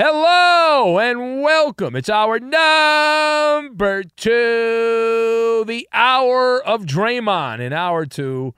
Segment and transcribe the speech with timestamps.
[0.00, 1.96] Hello and welcome.
[1.96, 8.54] It's hour number two, the hour of Draymond in hour two.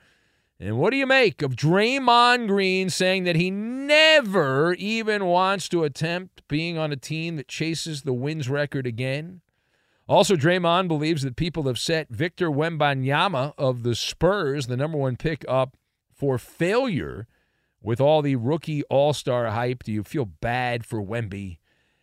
[0.60, 5.82] And what do you make of Draymond Green saying that he never even wants to
[5.82, 9.40] attempt being on a team that chases the wins record again?
[10.06, 15.16] Also, Draymond believes that people have set Victor Wembanyama of the Spurs, the number one
[15.16, 15.78] pick, up
[16.12, 17.26] for failure
[17.82, 21.58] with all the rookie all star hype, do you feel bad for Wemby?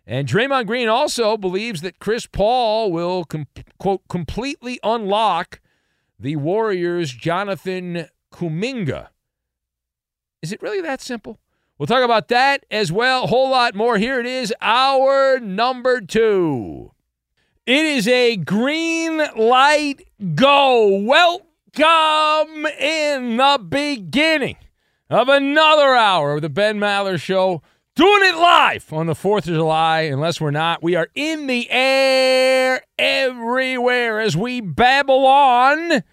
[0.06, 5.60] And Draymond Green also believes that Chris Paul will, com- quote, completely unlock
[6.18, 9.10] the Warriors' Jonathan Kuminga.
[10.42, 11.40] Is it really that simple?
[11.78, 13.26] We'll talk about that as well.
[13.26, 13.98] A whole lot more.
[13.98, 16.92] Here it is, hour number two.
[17.66, 21.02] It is a green light go.
[21.02, 24.56] Welcome in the beginning
[25.10, 27.62] of another hour of the Ben Maller Show.
[27.96, 30.02] Doing it live on the 4th of July.
[30.02, 36.04] Unless we're not, we are in the air everywhere as we babble on.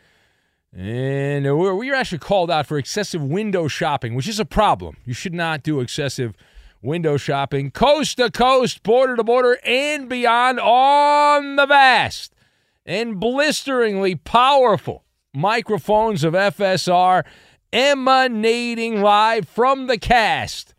[0.73, 4.97] And we're, we're actually called out for excessive window shopping, which is a problem.
[5.05, 6.35] You should not do excessive
[6.81, 12.35] window shopping coast to coast, border to border, and beyond on the vast
[12.87, 17.25] and blisteringly powerful microphones of FSR
[17.75, 20.75] emanating live from the cast.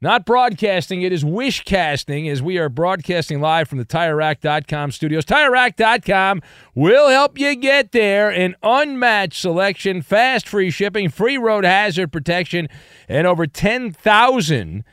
[0.00, 5.24] Not broadcasting, it is wish casting as we are broadcasting live from the TireRack.com studios.
[5.24, 6.40] TireRack.com
[6.74, 8.30] will help you get there.
[8.30, 12.68] An unmatched selection, fast free shipping, free road hazard protection,
[13.08, 14.84] and over 10,000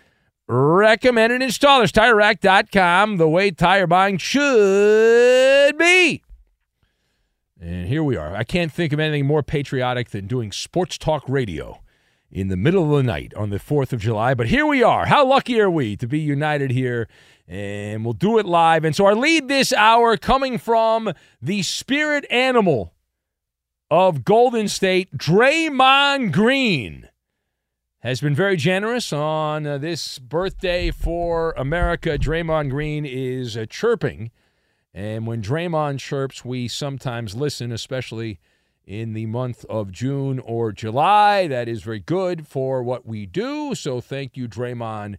[0.48, 1.92] recommended installers.
[1.92, 6.24] TireRack.com, the way tire buying should be.
[7.66, 8.36] And here we are.
[8.36, 11.82] I can't think of anything more patriotic than doing sports talk radio
[12.30, 14.36] in the middle of the night on the 4th of July.
[14.36, 15.08] But here we are.
[15.08, 17.08] How lucky are we to be united here?
[17.48, 18.86] And we'll do it live.
[18.86, 21.12] And so our lead this hour coming from
[21.42, 22.94] the spirit animal
[23.90, 27.10] of Golden State, Draymond Green,
[28.02, 32.20] has been very generous on uh, this birthday for America.
[32.20, 34.30] Draymond Green is uh, chirping
[34.96, 38.40] and when Draymond chirps, we sometimes listen, especially
[38.86, 41.48] in the month of June or July.
[41.48, 43.76] That is very good for what we do.
[43.76, 45.18] So thank you, Draymond,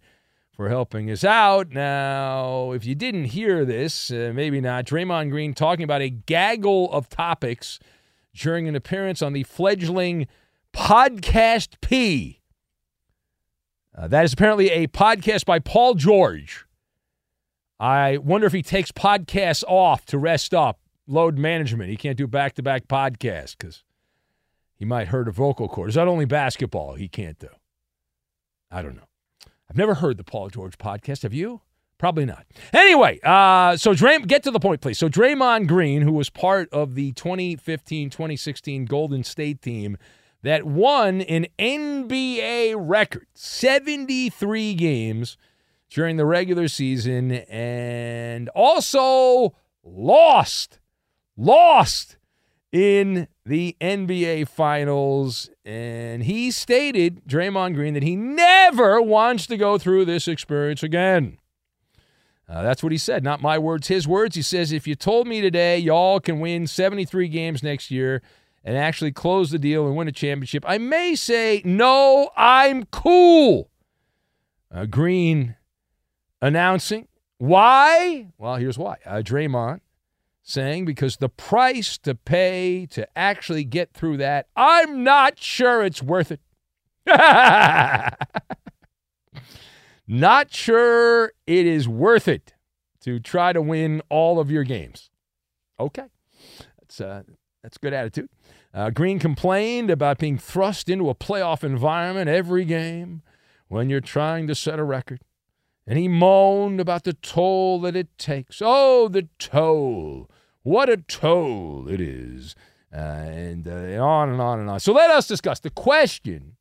[0.50, 1.72] for helping us out.
[1.72, 6.91] Now, if you didn't hear this, uh, maybe not, Draymond Green talking about a gaggle
[6.91, 7.78] of topics
[8.34, 10.27] during an appearance on the fledgling
[10.72, 12.41] Podcast P.
[13.95, 16.66] Uh, that is apparently a podcast by Paul George
[17.78, 21.90] I wonder if he takes podcasts off to rest up, load management.
[21.90, 23.84] He can't do back to back podcasts because
[24.74, 25.90] he might hurt a vocal cord.
[25.90, 27.48] Is that only basketball he can't do?
[28.70, 29.08] I don't know.
[29.68, 31.22] I've never heard the Paul George podcast.
[31.22, 31.60] Have you?
[31.98, 32.46] Probably not.
[32.72, 34.98] Anyway, uh, so Dray- get to the point, please.
[34.98, 39.96] So Draymond Green, who was part of the 2015-2016 Golden State team
[40.42, 45.36] that won an NBA record, 73 games–
[45.91, 50.78] during the regular season and also lost,
[51.36, 52.16] lost
[52.72, 55.50] in the NBA Finals.
[55.65, 61.38] And he stated, Draymond Green, that he never wants to go through this experience again.
[62.48, 63.24] Uh, that's what he said.
[63.24, 64.36] Not my words, his words.
[64.36, 68.22] He says, if you told me today y'all can win 73 games next year
[68.65, 73.68] and actually close the deal and win a championship, I may say, no, I'm cool.
[74.72, 75.55] Uh, Green
[76.47, 77.09] announcing.
[77.39, 78.28] Why?
[78.39, 78.97] Well, here's why.
[79.04, 79.81] Uh, Draymond
[80.43, 86.03] saying because the price to pay to actually get through that, I'm not sure it's
[86.03, 86.41] worth it.
[90.07, 92.54] not sure it is worth it
[93.01, 95.10] to try to win all of your games.
[95.78, 96.07] Okay,
[96.81, 97.22] that's uh,
[97.63, 98.31] that's good attitude.
[98.72, 103.22] Uh, Green complained about being thrust into a playoff environment every game
[103.69, 105.21] when you're trying to set a record.
[105.86, 108.60] And he moaned about the toll that it takes.
[108.65, 110.28] Oh, the toll.
[110.62, 112.56] What a toll it is.
[112.92, 114.80] Uh, and, uh, and on and on and on.
[114.80, 116.56] So let us discuss the question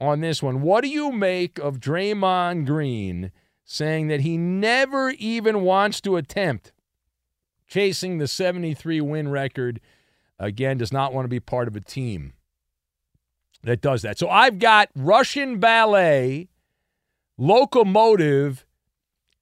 [0.00, 0.60] on this one.
[0.60, 3.32] What do you make of Draymond Green
[3.64, 6.72] saying that he never even wants to attempt
[7.66, 9.80] chasing the 73 win record?
[10.38, 12.34] Again, does not want to be part of a team
[13.62, 14.18] that does that.
[14.18, 16.48] So I've got Russian ballet
[17.38, 18.66] locomotive,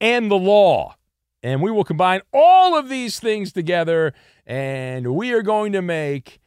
[0.00, 0.96] and the law.
[1.42, 4.12] And we will combine all of these things together,
[4.46, 6.40] and we are going to make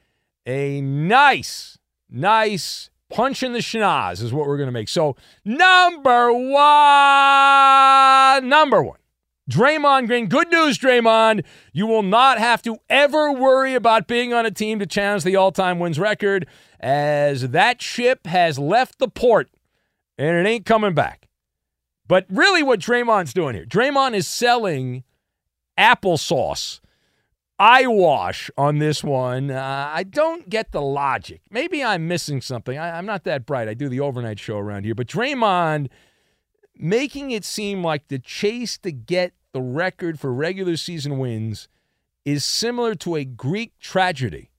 [0.46, 1.78] a nice,
[2.10, 4.90] nice punch in the schnoz, is what we're going to make.
[4.90, 9.00] So, number one, number one.
[9.50, 11.44] Draymond Green, good news, Draymond.
[11.72, 15.36] You will not have to ever worry about being on a team to challenge the
[15.36, 16.48] all time wins record,
[16.80, 19.50] as that ship has left the port
[20.18, 21.25] and it ain't coming back.
[22.08, 25.04] But really, what Draymond's doing here, Draymond is selling
[25.78, 26.80] applesauce,
[27.58, 29.50] eyewash on this one.
[29.50, 31.42] Uh, I don't get the logic.
[31.50, 32.78] Maybe I'm missing something.
[32.78, 33.68] I, I'm not that bright.
[33.68, 34.96] I do the overnight show around here.
[34.96, 35.90] But Draymond
[36.78, 41.68] making it seem like the chase to get the record for regular season wins
[42.26, 44.52] is similar to a Greek tragedy.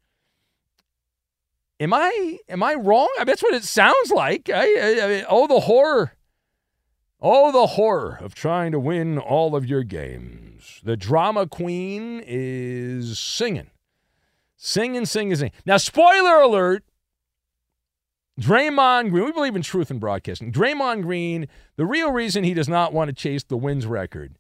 [1.79, 3.09] Am I am I wrong?
[3.17, 4.49] I mean, that's what it sounds like.
[4.49, 6.16] I, I, I mean, oh, the horror
[7.21, 10.81] Oh, the horror of trying to win all of your games.
[10.85, 13.71] The drama queen is singing.
[14.57, 15.53] Singing, singing, singing.
[15.65, 16.85] Now, spoiler alert
[18.41, 20.53] Draymond Green, we believe in truth in broadcasting.
[20.53, 24.37] Draymond Green, the real reason he does not want to chase the wins record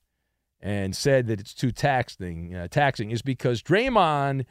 [0.61, 4.44] and said that it's too taxing, uh, taxing is because Draymond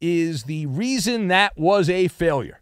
[0.00, 2.60] is the reason that was a failure.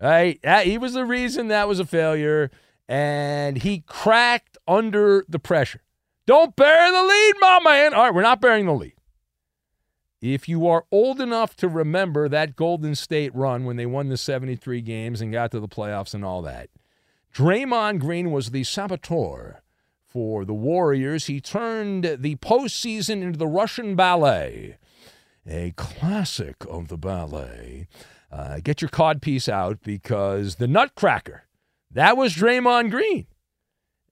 [0.00, 0.40] Right?
[0.64, 2.50] He was the reason that was a failure
[2.88, 5.82] and he cracked under the pressure.
[6.26, 7.94] Don't bear the lead, my man.
[7.94, 8.94] All right, we're not bearing the lead.
[10.20, 14.16] If you are old enough to remember that Golden State run when they won the
[14.16, 16.70] 73 games and got to the playoffs and all that,
[17.34, 19.60] Draymond Green was the saboteur
[20.06, 21.26] for the Warriors.
[21.26, 24.78] He turned the postseason into the Russian ballet,
[25.46, 27.88] a classic of the ballet.
[28.32, 31.43] Uh, get your cod piece out because the Nutcracker
[31.94, 33.26] that was Draymond Green.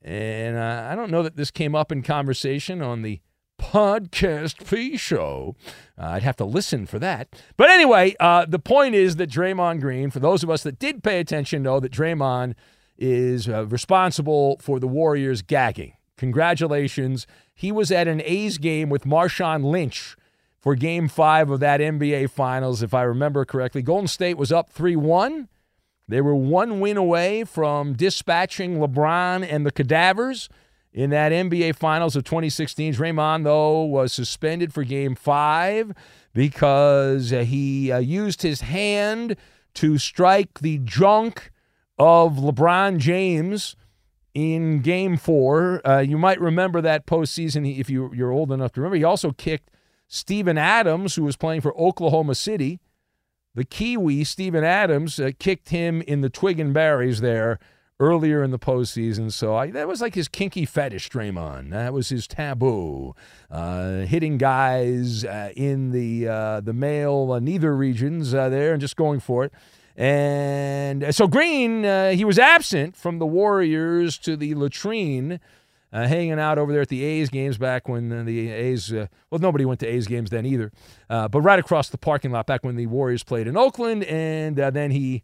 [0.01, 3.21] And uh, I don't know that this came up in conversation on the
[3.61, 5.55] podcast P show.
[5.97, 7.29] Uh, I'd have to listen for that.
[7.57, 11.05] But anyway, uh, the point is that Draymond Green, for those of us that did
[11.05, 12.55] pay attention, know that Draymond
[12.99, 15.95] is uh, responsible for the Warriors gagging.
[16.17, 17.27] Congratulations.
[17.55, 20.17] He was at an A's game with Marshawn Lynch
[20.61, 23.83] for game five of that NBA Finals, if I remember correctly.
[23.83, 25.49] Golden State was up 3 1.
[26.13, 30.51] They were one win away from dispatching LeBron and the cadavers
[30.93, 32.95] in that NBA Finals of 2016.
[32.95, 35.93] Draymond, though, was suspended for game five
[36.35, 39.37] because he uh, used his hand
[39.75, 41.51] to strike the junk
[41.99, 43.75] of LeBron James
[44.35, 45.81] in game four.
[45.87, 48.97] Uh, you might remember that postseason if you, you're old enough to remember.
[48.97, 49.71] He also kicked
[50.09, 52.81] Steven Adams, who was playing for Oklahoma City
[53.55, 57.59] the Kiwi, Steven Adams, uh, kicked him in the twig and berries there
[58.01, 59.31] earlier in the postseason.
[59.31, 61.71] So I, that was like his kinky fetish, Draymond.
[61.71, 63.15] That was his taboo.
[63.51, 68.81] Uh, hitting guys uh, in the uh, the male uh, neither regions uh, there and
[68.81, 69.53] just going for it.
[69.95, 71.85] And so Green,
[72.17, 75.39] he was absent from the Warriors to the latrine
[75.93, 79.41] uh, hanging out over there at the A's games back when the A's, uh, well,
[79.41, 80.73] nobody went to A's games then either,
[81.11, 84.05] uh, but right across the parking lot back when the Warriors played in Oakland.
[84.05, 85.23] And uh, then he,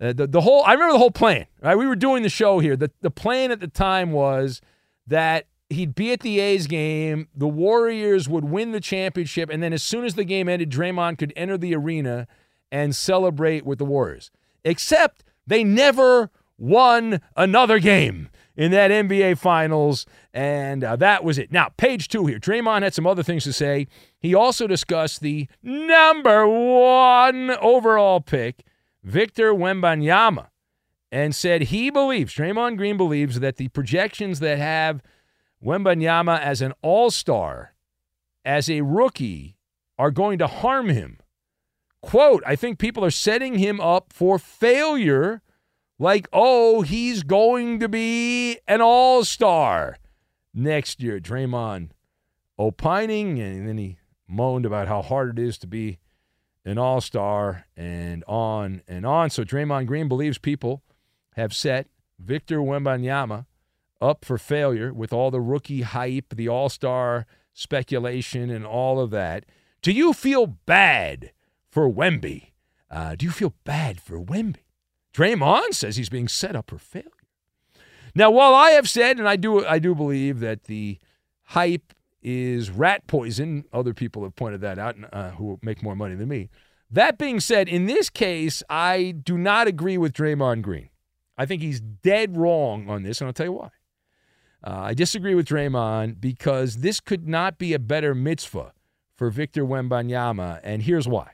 [0.00, 1.76] uh, the, the whole, I remember the whole plan, right?
[1.76, 2.76] We were doing the show here.
[2.76, 4.60] The, the plan at the time was
[5.08, 9.72] that he'd be at the A's game, the Warriors would win the championship, and then
[9.72, 12.28] as soon as the game ended, Draymond could enter the arena
[12.70, 14.30] and celebrate with the Warriors.
[14.64, 21.52] Except they never won another game in that NBA Finals, and uh, that was it.
[21.52, 22.38] Now, page two here.
[22.38, 23.86] Draymond had some other things to say.
[24.18, 28.64] He also discussed the number one overall pick,
[29.02, 30.48] Victor Wembanyama,
[31.12, 35.02] and said he believes, Draymond Green believes, that the projections that have
[35.62, 37.74] Wembanyama as an all star,
[38.44, 39.56] as a rookie,
[39.98, 41.18] are going to harm him.
[42.02, 45.42] Quote, I think people are setting him up for failure
[45.98, 49.98] like, oh, he's going to be an all star
[50.52, 51.20] next year.
[51.20, 51.90] Draymond
[52.58, 53.98] opining, and then he
[54.28, 55.98] moaned about how hard it is to be
[56.64, 59.30] an all star and on and on.
[59.30, 60.82] So Draymond Green believes people
[61.34, 61.88] have set
[62.18, 63.46] Victor Wembanyama
[64.00, 69.10] up for failure with all the rookie hype, the all star speculation, and all of
[69.10, 69.44] that.
[69.80, 71.32] Do you feel bad
[71.70, 72.52] for Wemby?
[72.90, 74.65] Uh, do you feel bad for Wemby?
[75.16, 77.08] Draymond says he's being set up for failure.
[78.14, 80.98] Now, while I have said, and I do, I do believe that the
[81.44, 83.64] hype is rat poison.
[83.72, 86.50] Other people have pointed that out, uh, who make more money than me.
[86.90, 90.90] That being said, in this case, I do not agree with Draymond Green.
[91.38, 93.70] I think he's dead wrong on this, and I'll tell you why.
[94.62, 98.72] Uh, I disagree with Draymond because this could not be a better mitzvah
[99.14, 101.32] for Victor Wembanyama, and here's why.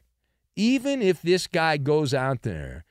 [0.54, 2.84] Even if this guy goes out there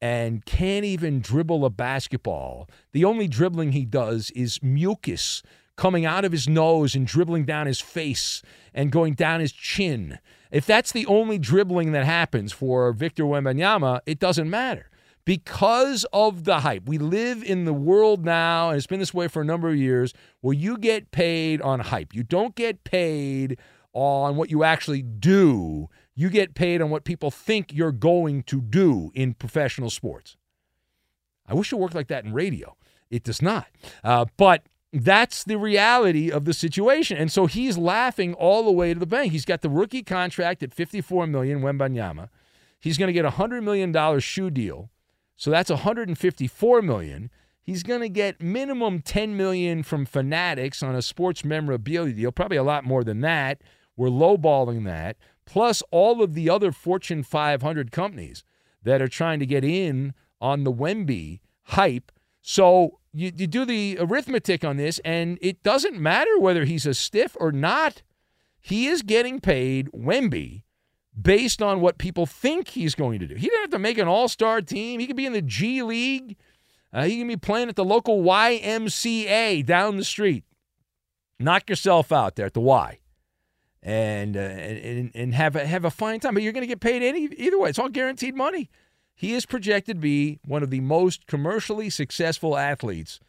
[0.00, 2.68] and can't even dribble a basketball.
[2.92, 5.42] The only dribbling he does is mucus
[5.76, 8.42] coming out of his nose and dribbling down his face
[8.74, 10.18] and going down his chin.
[10.50, 14.90] If that's the only dribbling that happens for Victor Wembanyama, it doesn't matter.
[15.24, 16.86] Because of the hype.
[16.86, 19.76] We live in the world now, and it's been this way for a number of
[19.76, 22.14] years, where you get paid on hype.
[22.14, 23.58] You don't get paid
[23.92, 28.60] on what you actually do you get paid on what people think you're going to
[28.60, 30.36] do in professional sports.
[31.46, 32.76] I wish it worked like that in radio.
[33.10, 33.68] It does not.
[34.02, 37.18] Uh, but that's the reality of the situation.
[37.18, 39.30] And so he's laughing all the way to the bank.
[39.32, 42.30] He's got the rookie contract at 54 million, Wembanyama.
[42.80, 44.90] He's going to get a $100 million shoe deal.
[45.36, 47.30] So that's 154 million.
[47.60, 52.56] He's going to get minimum 10 million from Fanatics on a sports memorabilia deal, probably
[52.56, 53.60] a lot more than that.
[53.96, 55.16] We're lowballing that
[55.46, 58.44] plus all of the other Fortune 500 companies
[58.82, 62.12] that are trying to get in on the Wemby hype.
[62.42, 66.94] So you, you do the arithmetic on this, and it doesn't matter whether he's a
[66.94, 68.02] stiff or not.
[68.60, 70.64] He is getting paid Wemby
[71.20, 73.36] based on what people think he's going to do.
[73.36, 75.00] He doesn't have to make an all star team.
[75.00, 76.36] He could be in the G League.
[76.92, 80.44] Uh, he can be playing at the local YMCA down the street.
[81.38, 82.98] Knock yourself out there at the Y
[83.86, 86.34] and uh, and and have a, have a fine time.
[86.34, 87.70] But you're going to get paid any either way.
[87.70, 88.68] It's all guaranteed money.
[89.14, 93.20] He is projected to be one of the most commercially successful athletes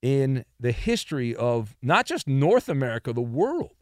[0.00, 3.72] in the history of not just North America, the world.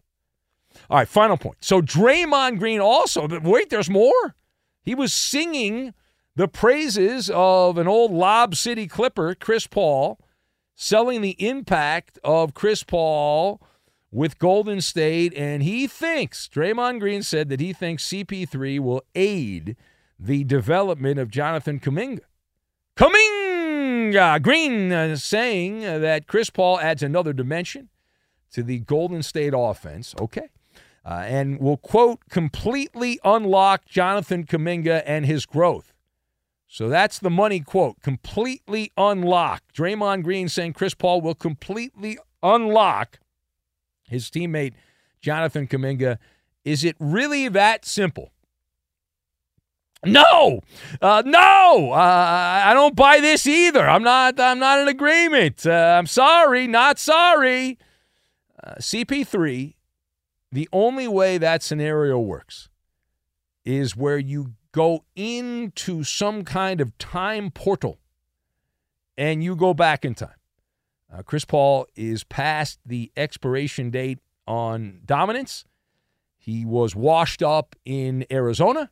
[0.90, 1.58] All right, final point.
[1.60, 4.34] So Draymond Green also, but wait, there's more.
[4.82, 5.94] He was singing
[6.34, 10.18] the praises of an old Lob City Clipper, Chris Paul,
[10.74, 13.62] selling the impact of Chris Paul
[14.14, 19.76] with Golden State, and he thinks, Draymond Green said that he thinks CP3 will aid
[20.20, 22.20] the development of Jonathan Kuminga.
[22.96, 24.40] Kuminga!
[24.40, 27.88] Green uh, saying that Chris Paul adds another dimension
[28.52, 30.14] to the Golden State offense.
[30.20, 30.48] Okay.
[31.04, 35.92] Uh, and will, quote, completely unlock Jonathan Kuminga and his growth.
[36.68, 39.64] So that's the money quote, completely unlock.
[39.76, 43.18] Draymond Green saying Chris Paul will completely unlock
[44.08, 44.74] his teammate
[45.20, 46.18] Jonathan Kuminga.
[46.64, 48.32] Is it really that simple?
[50.06, 50.60] No,
[51.00, 53.88] uh, no, uh, I don't buy this either.
[53.88, 54.38] I'm not.
[54.38, 55.66] I'm not in agreement.
[55.66, 57.78] Uh, I'm sorry, not sorry.
[58.62, 59.74] Uh, CP3.
[60.52, 62.68] The only way that scenario works
[63.64, 67.98] is where you go into some kind of time portal
[69.16, 70.36] and you go back in time.
[71.12, 75.64] Uh, Chris Paul is past the expiration date on dominance.
[76.36, 78.90] He was washed up in Arizona.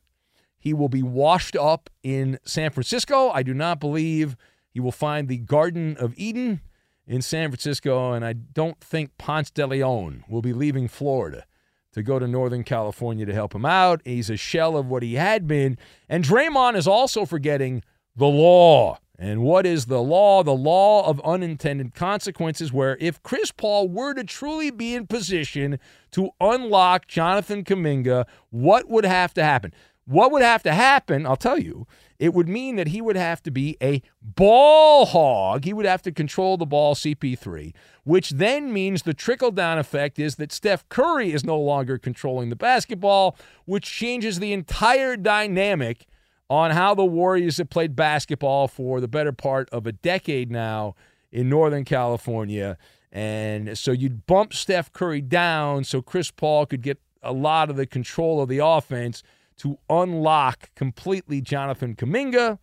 [0.57, 3.29] He will be washed up in San Francisco.
[3.29, 4.37] I do not believe
[4.69, 6.61] he will find the Garden of Eden
[7.05, 11.45] in San Francisco, and I don't think Ponce de Leon will be leaving Florida
[11.91, 14.01] to go to Northern California to help him out.
[14.03, 15.77] He's a shell of what he had been.
[16.09, 17.83] And Draymond is also forgetting
[18.15, 20.43] the law And what is the law?
[20.43, 25.79] The law of unintended consequences, where if Chris Paul were to truly be in position
[26.11, 29.73] to unlock Jonathan Kuminga, what would have to happen?
[30.03, 31.87] What would have to happen, I'll tell you,
[32.19, 35.63] it would mean that he would have to be a ball hog.
[35.63, 40.19] He would have to control the ball, CP3, which then means the trickle down effect
[40.19, 46.07] is that Steph Curry is no longer controlling the basketball, which changes the entire dynamic
[46.49, 50.95] on how the Warriors have played basketball for the better part of a decade now
[51.31, 52.77] in Northern California.
[53.11, 57.75] And so you'd bump Steph Curry down so Chris Paul could get a lot of
[57.75, 59.23] the control of the offense
[59.57, 62.59] to unlock completely Jonathan Kuminga.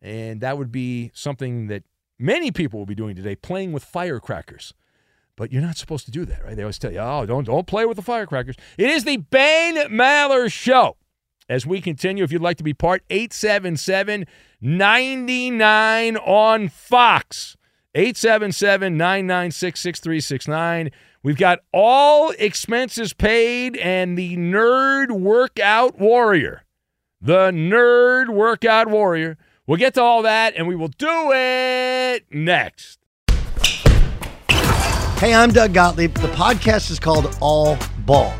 [0.00, 1.82] And that would be something that
[2.18, 4.72] many people will be doing today, playing with firecrackers.
[5.36, 6.54] But you're not supposed to do that, right?
[6.54, 8.56] They always tell you, oh, don't, don't play with the firecrackers.
[8.78, 10.96] It is the Ben Maller Show.
[11.50, 14.24] As we continue, if you'd like to be part, 877
[14.60, 17.56] 99 on Fox.
[17.96, 20.90] 877 996 6369.
[21.24, 26.62] We've got all expenses paid and the Nerd Workout Warrior.
[27.20, 29.36] The Nerd Workout Warrior.
[29.66, 33.00] We'll get to all that and we will do it next.
[35.18, 36.14] Hey, I'm Doug Gottlieb.
[36.14, 37.76] The podcast is called All
[38.06, 38.39] Ball.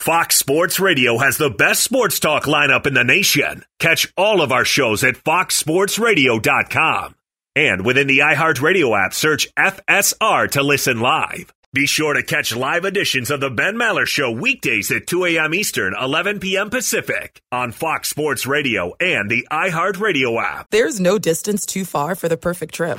[0.00, 3.66] Fox Sports Radio has the best sports talk lineup in the nation.
[3.78, 7.14] Catch all of our shows at foxsportsradio.com.
[7.54, 11.52] And within the iHeartRadio app, search FSR to listen live.
[11.74, 15.52] Be sure to catch live editions of the Ben Maller Show weekdays at 2 a.m.
[15.52, 16.70] Eastern, 11 p.m.
[16.70, 20.70] Pacific on Fox Sports Radio and the iHeartRadio app.
[20.70, 22.96] There's no distance too far for the perfect trip.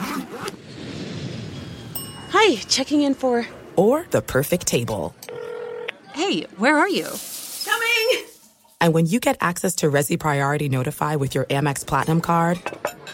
[2.30, 3.48] Hi, checking in for.
[3.76, 5.16] Or the perfect table.
[6.14, 7.08] Hey, where are you?
[7.66, 8.26] Coming!
[8.82, 12.60] And when you get access to Resy Priority Notify with your Amex Platinum card.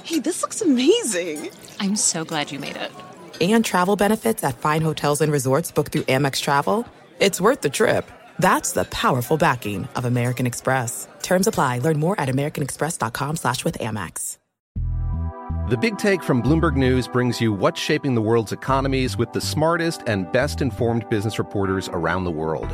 [0.03, 1.49] Hey, this looks amazing!
[1.79, 2.91] I'm so glad you made it.
[3.39, 6.87] And travel benefits at fine hotels and resorts booked through Amex Travel.
[7.19, 8.09] It's worth the trip.
[8.39, 11.07] That's the powerful backing of American Express.
[11.21, 11.79] Terms apply.
[11.79, 14.37] Learn more at americanexpress.com slash with Amex.
[15.69, 19.41] The Big Take from Bloomberg News brings you what's shaping the world's economies with the
[19.41, 22.73] smartest and best informed business reporters around the world.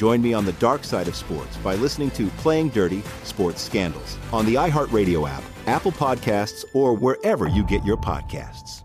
[0.00, 4.16] Join me on the dark side of sports by listening to Playing Dirty Sports Scandals
[4.32, 8.82] on the iHeartRadio app, Apple Podcasts, or wherever you get your podcasts.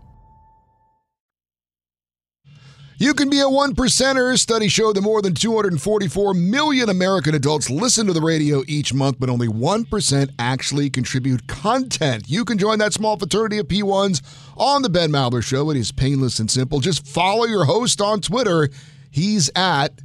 [2.98, 4.38] You can be a one percenter.
[4.38, 9.16] Studies show that more than 244 million American adults listen to the radio each month,
[9.18, 12.24] but only 1% actually contribute content.
[12.26, 14.20] You can join that small fraternity of P1s
[14.58, 15.70] on The Ben Maller Show.
[15.70, 16.80] It is painless and simple.
[16.80, 18.68] Just follow your host on Twitter.
[19.10, 20.02] He's at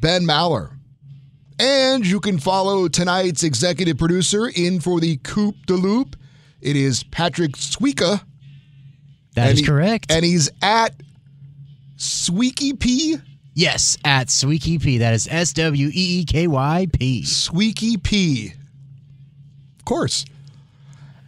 [0.00, 0.72] Ben Maller.
[1.58, 6.16] And you can follow tonight's executive producer in for the Coop de Loop.
[6.60, 8.22] It is Patrick Sweeka.
[9.34, 10.10] That is he- correct.
[10.12, 10.94] And he's at
[11.96, 13.16] Sweeky P.
[13.54, 14.98] Yes, at Sweeky P.
[14.98, 17.24] That is S W E E K Y P.
[17.24, 18.52] Squeaky P.
[19.78, 20.24] Of course.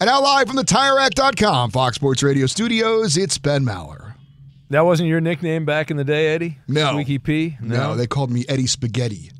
[0.00, 4.09] And now live from the TireRack.com Fox Sports Radio studios, it's Ben Maller.
[4.70, 6.58] That wasn't your nickname back in the day, Eddie?
[6.68, 6.90] No.
[6.92, 7.56] Squeaky P?
[7.60, 9.30] No, they called me Eddie Spaghetti.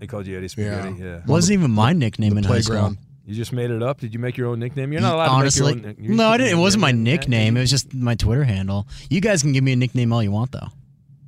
[0.00, 0.96] They called you Eddie Spaghetti.
[1.00, 1.20] Yeah.
[1.26, 2.94] Wasn't even my nickname the in high playground.
[2.94, 3.04] school.
[3.26, 4.00] You just made it up.
[4.00, 4.92] Did you make your own nickname?
[4.92, 5.96] You're not allowed Honestly, to make your own.
[6.08, 6.58] nick- no, I didn't.
[6.58, 7.56] It wasn't my nickname.
[7.56, 8.88] It was just my Twitter handle.
[9.08, 10.66] You guys can give me a nickname all you want, though.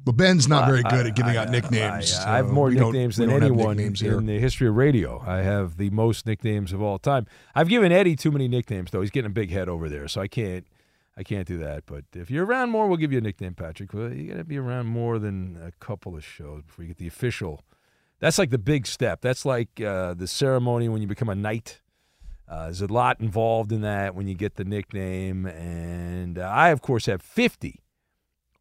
[0.05, 2.14] But Ben's not very I- good at giving I- out nicknames.
[2.16, 4.18] I, I have so more we don't- nicknames than anyone nicknames here.
[4.18, 5.22] in the history of radio.
[5.25, 7.27] I have the most nicknames of all time.
[7.55, 9.03] I've given Eddie too many nicknames though.
[9.03, 10.66] He's getting a big head over there, so I can't.
[11.16, 11.85] I can't do that.
[11.87, 13.92] But if you're around more, we'll give you a nickname, Patrick.
[13.92, 16.98] Well, you got to be around more than a couple of shows before you get
[16.98, 17.62] the official.
[18.20, 19.20] That's like the big step.
[19.20, 21.81] That's like uh, the ceremony when you become a knight.
[22.48, 26.68] Uh, there's a lot involved in that when you get the nickname, and uh, I,
[26.68, 27.82] of course, have 50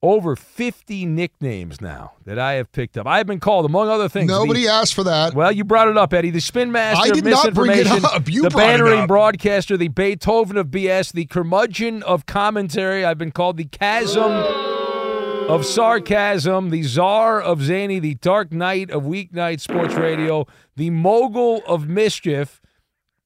[0.03, 3.05] over 50 nicknames now that I have picked up.
[3.05, 4.27] I've been called, among other things.
[4.27, 5.35] Nobody the, asked for that.
[5.35, 6.31] Well, you brought it up, Eddie.
[6.31, 8.27] The Spin Master I did not bring it up.
[8.27, 13.05] You the bantering broadcaster, the Beethoven of BS, the curmudgeon of commentary.
[13.05, 19.03] I've been called the chasm of sarcasm, the czar of zany, the dark knight of
[19.03, 22.61] weeknight sports radio, the mogul of mischief,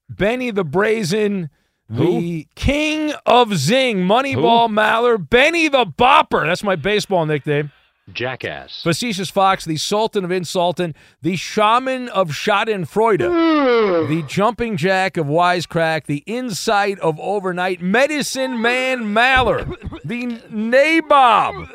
[0.10, 1.50] Benny the brazen.
[1.90, 6.46] The king of zing, Moneyball Maller, Benny the Bopper.
[6.46, 7.72] That's my baseball nickname.
[8.12, 8.84] Jackass.
[8.84, 16.06] Facetious Fox, the Sultan of Insultant, the Shaman of Schadenfreude, the Jumping Jack of Wisecrack,
[16.06, 19.68] the Insight of Overnight, Medicine Man Maller,
[20.04, 21.72] the Nabob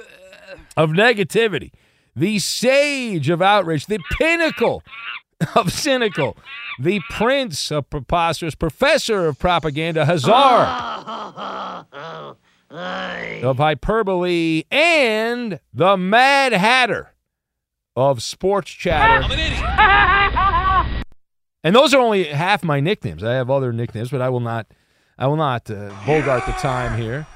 [0.76, 1.72] of Negativity,
[2.14, 4.84] the Sage of Outrage, the Pinnacle
[5.55, 6.37] of Cynical,
[6.79, 10.66] the Prince of Preposterous, Professor of Propaganda, Hazar
[13.44, 17.14] of hyperbole and the Mad Hatter
[17.96, 19.26] of sports chatter.
[21.62, 23.22] And those are only half my nicknames.
[23.22, 24.66] I have other nicknames, but I will not.
[25.18, 27.26] I will not uh, bogart the time here.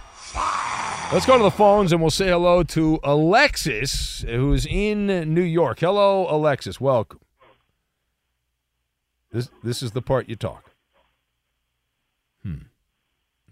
[1.12, 5.81] Let's go to the phones and we'll say hello to Alexis, who's in New York.
[5.81, 6.81] Hello, Alexis.
[6.81, 7.21] Welcome.
[9.35, 10.70] This this is the part you talk.
[12.44, 12.68] Hmm.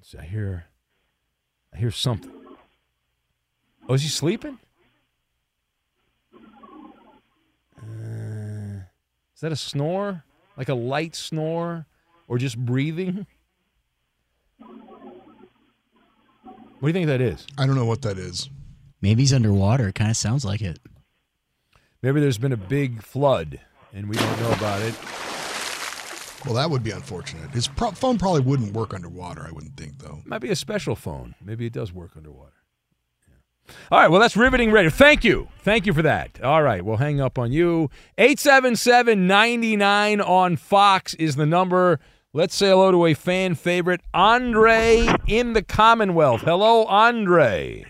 [0.01, 0.67] So I hear
[1.75, 2.31] I hear something.
[3.89, 4.61] Oh, is he sleeping?
[7.77, 8.87] Uh,
[9.35, 10.23] is that a snore?
[10.57, 11.87] Like a light snore?
[12.29, 13.27] Or just breathing?
[16.79, 17.45] What do you think that is?
[17.59, 18.49] I don't know what that is.
[19.01, 19.89] Maybe he's underwater.
[19.89, 20.79] It kind of sounds like it.
[22.03, 23.59] Maybe there's been a big flood
[23.93, 24.95] and we don't know about it.
[26.45, 27.51] Well, that would be unfortunate.
[27.51, 30.21] His pro- phone probably wouldn't work underwater, I wouldn't think, though.
[30.25, 31.35] Might be a special phone.
[31.41, 32.53] Maybe it does work underwater.
[33.91, 34.91] All right, well, that's riveting radio.
[34.91, 35.49] Thank you.
[35.63, 36.43] Thank you for that.
[36.43, 37.91] All right, we'll hang up on you.
[38.19, 42.01] 877 99 on Fox is the number.
[42.33, 46.41] Let's say hello to a fan favorite, Andre in the Commonwealth.
[46.43, 47.85] Hello, Andre.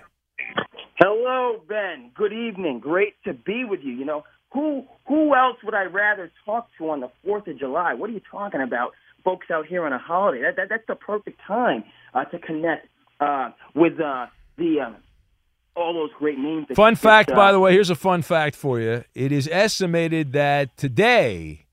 [0.98, 2.10] Hello, Ben.
[2.14, 2.80] Good evening.
[2.80, 3.92] Great to be with you.
[3.92, 7.94] You know, who who else would I rather talk to on the Fourth of July?
[7.94, 8.92] What are you talking about,
[9.24, 10.42] folks out here on a holiday?
[10.42, 11.84] That, that that's the perfect time
[12.14, 12.86] uh, to connect
[13.20, 14.26] uh, with uh,
[14.58, 14.92] the uh,
[15.74, 16.66] all those great names.
[16.68, 19.04] That Fun fact, by the way, here's a fun fact for you.
[19.14, 21.66] It is estimated that today,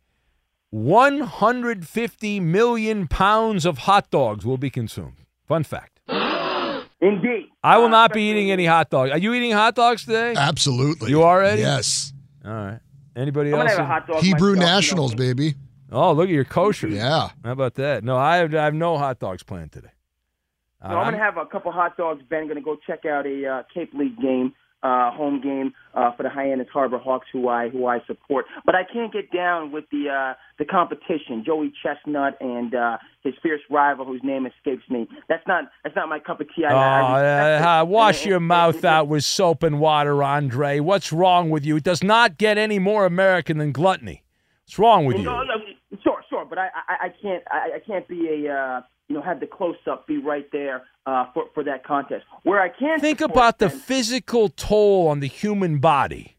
[0.71, 5.25] 150 million pounds of hot dogs will be consumed.
[5.47, 5.99] Fun fact.
[7.01, 7.47] Indeed.
[7.63, 9.11] I will not be eating any hot dogs.
[9.11, 10.33] Are you eating hot dogs today?
[10.35, 11.09] Absolutely.
[11.09, 11.61] You are ready?
[11.61, 12.13] Yes.
[12.45, 12.80] All right.
[13.15, 13.71] Anybody I'm else?
[13.71, 14.75] have a hot dog Hebrew myself, you know.
[14.75, 15.56] Nationals, baby.
[15.91, 16.88] Oh, look at your kosher.
[16.88, 17.30] Yeah.
[17.43, 18.04] How about that?
[18.04, 19.89] No, I have, I have no hot dogs planned today.
[20.82, 22.21] No, I'm going to have a couple hot dogs.
[22.30, 24.54] Ben, going to go check out a uh, Cape League game.
[24.83, 28.45] Uh, home game uh, for the Hyannis Harbor Hawks, who I who I support.
[28.65, 33.33] But I can't get down with the uh, the competition, Joey Chestnut and uh, his
[33.43, 35.07] fierce rival, whose name escapes me.
[35.27, 36.65] That's not that's not my cup of tea.
[36.65, 40.79] I, Oh, uh, wash your mouth out with soap and water, Andre.
[40.79, 41.77] What's wrong with you?
[41.77, 44.23] It does not get any more American than gluttony.
[44.65, 45.23] What's wrong with you?
[45.23, 45.55] No, no,
[46.03, 49.21] sure, sure, but I, I, I can't, I, I can't be a, uh, you know,
[49.21, 52.23] have the close up be right there uh, for for that contest.
[52.43, 56.37] Where I can Think about the physical toll on the human body.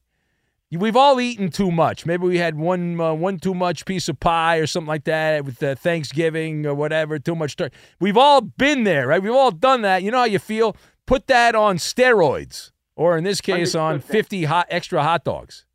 [0.73, 2.07] We've all eaten too much.
[2.07, 5.45] Maybe we had one uh, one too much piece of pie or something like that
[5.45, 7.19] with uh, Thanksgiving or whatever.
[7.19, 7.57] Too much.
[7.99, 9.21] We've all been there, right?
[9.21, 10.05] We've all done that.
[10.05, 10.77] You know how you feel.
[11.07, 15.67] Put that on steroids, or in this case, on fifty hot extra hot dogs.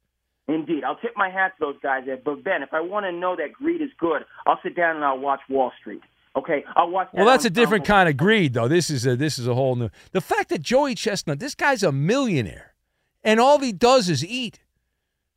[0.48, 2.16] Indeed, I'll tip my hat to those guys there.
[2.16, 5.04] But Ben, if I want to know that greed is good, I'll sit down and
[5.04, 6.04] I'll watch Wall Street.
[6.36, 7.10] Okay, I'll watch.
[7.14, 8.68] That Well, that's on- a different kind of greed, though.
[8.68, 9.90] This is a this is a whole new.
[10.12, 12.74] The fact that Joey Chestnut, this guy's a millionaire,
[13.24, 14.60] and all he does is eat.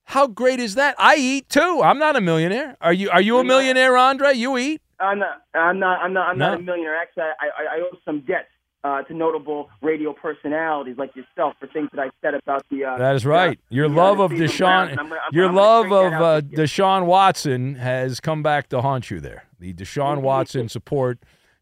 [0.04, 0.94] How great is that?
[0.98, 1.82] I eat too.
[1.84, 2.76] I'm not a millionaire.
[2.80, 3.10] Are you?
[3.10, 4.32] Are you a millionaire, Andre?
[4.34, 4.80] You eat?
[4.98, 5.42] I'm not.
[5.54, 6.00] I'm not.
[6.00, 6.28] I'm not.
[6.30, 6.96] I'm not a millionaire.
[6.96, 8.48] Actually, I, I, I owe some debts
[8.84, 12.84] uh, to notable radio personalities like yourself for things that I said about the.
[12.84, 13.58] Uh, That is right.
[13.70, 16.40] the, Your the, love of Deshaun, I'm I'm- your I'm love of uh.
[16.42, 19.44] Deshaun Watson has come back to haunt you there.
[19.58, 21.18] The Deshaun Watson support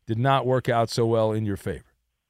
[0.06, 1.82] did not work out so well in your favor.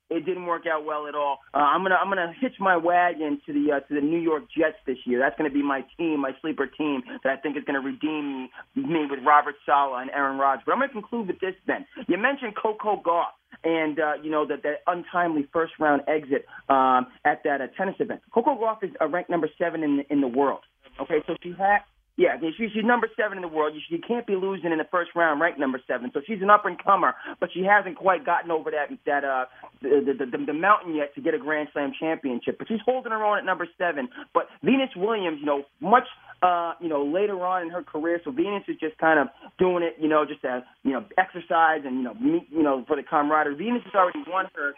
[0.09, 1.38] It didn't work out well at all.
[1.53, 4.45] Uh, I'm gonna I'm gonna hitch my wagon to the uh, to the New York
[4.57, 5.19] Jets this year.
[5.19, 8.83] That's gonna be my team, my sleeper team that I think is gonna redeem me,
[8.83, 10.62] me with Robert Saleh and Aaron Rodgers.
[10.64, 11.55] But I'm gonna conclude with this.
[11.66, 16.47] Ben, you mentioned Coco Gauff and uh, you know that that untimely first round exit
[16.69, 18.21] um, at that uh, tennis event.
[18.33, 20.61] Coco Gauff is uh, ranked number seven in the, in the world.
[21.01, 21.81] Okay, so she had.
[22.16, 23.74] Yeah, she, she's number seven in the world.
[23.74, 26.11] You, you can't be losing in the first round, ranked number seven.
[26.14, 29.44] So she's an up and comer, but she hasn't quite gotten over that that uh
[29.83, 32.57] the, the the the mountain yet to get a Grand Slam championship.
[32.59, 34.09] But she's holding her own at number seven.
[34.33, 36.09] But Venus Williams, you know, much
[36.42, 39.83] uh you know later on in her career, so Venus is just kind of doing
[39.83, 42.96] it, you know, just as you know exercise and you know meet you know for
[42.96, 43.57] the camaraderie.
[43.57, 44.72] Venus has already won her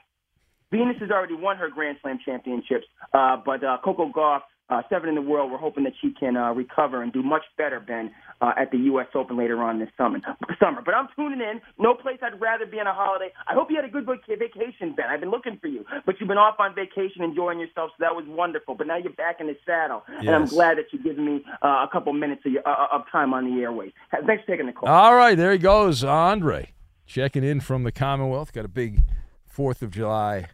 [0.71, 4.41] Venus has already won her Grand Slam championships, uh, but uh, Coco Gauff,
[4.71, 7.45] uh, seven in the world, we're hoping that she can uh, recover and do much
[7.57, 9.07] better, Ben, uh, at the U.S.
[9.15, 10.21] Open later on this summer.
[10.61, 11.61] Summer, but I'm tuning in.
[11.79, 13.33] No place I'd rather be on a holiday.
[13.47, 15.07] I hope you had a good vacation, Ben.
[15.09, 18.15] I've been looking for you, but you've been off on vacation, enjoying yourself, so that
[18.15, 18.75] was wonderful.
[18.75, 21.87] But now you're back in the saddle, and I'm glad that you're giving me uh,
[21.87, 23.93] a couple minutes of, your, uh, of time on the airways.
[24.27, 24.89] Thanks for taking the call.
[24.89, 26.73] All right, there he goes, Andre,
[27.07, 28.53] checking in from the Commonwealth.
[28.53, 29.03] Got a big
[29.47, 30.51] Fourth of July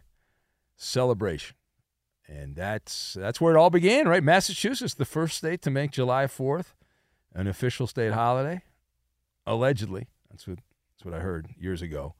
[0.75, 1.55] celebration,
[2.27, 4.23] and that's that's where it all began, right?
[4.23, 6.75] Massachusetts, the first state to make July Fourth
[7.33, 8.61] an official state holiday,
[9.45, 10.07] allegedly.
[10.29, 10.59] That's what
[10.93, 12.15] that's what I heard years ago.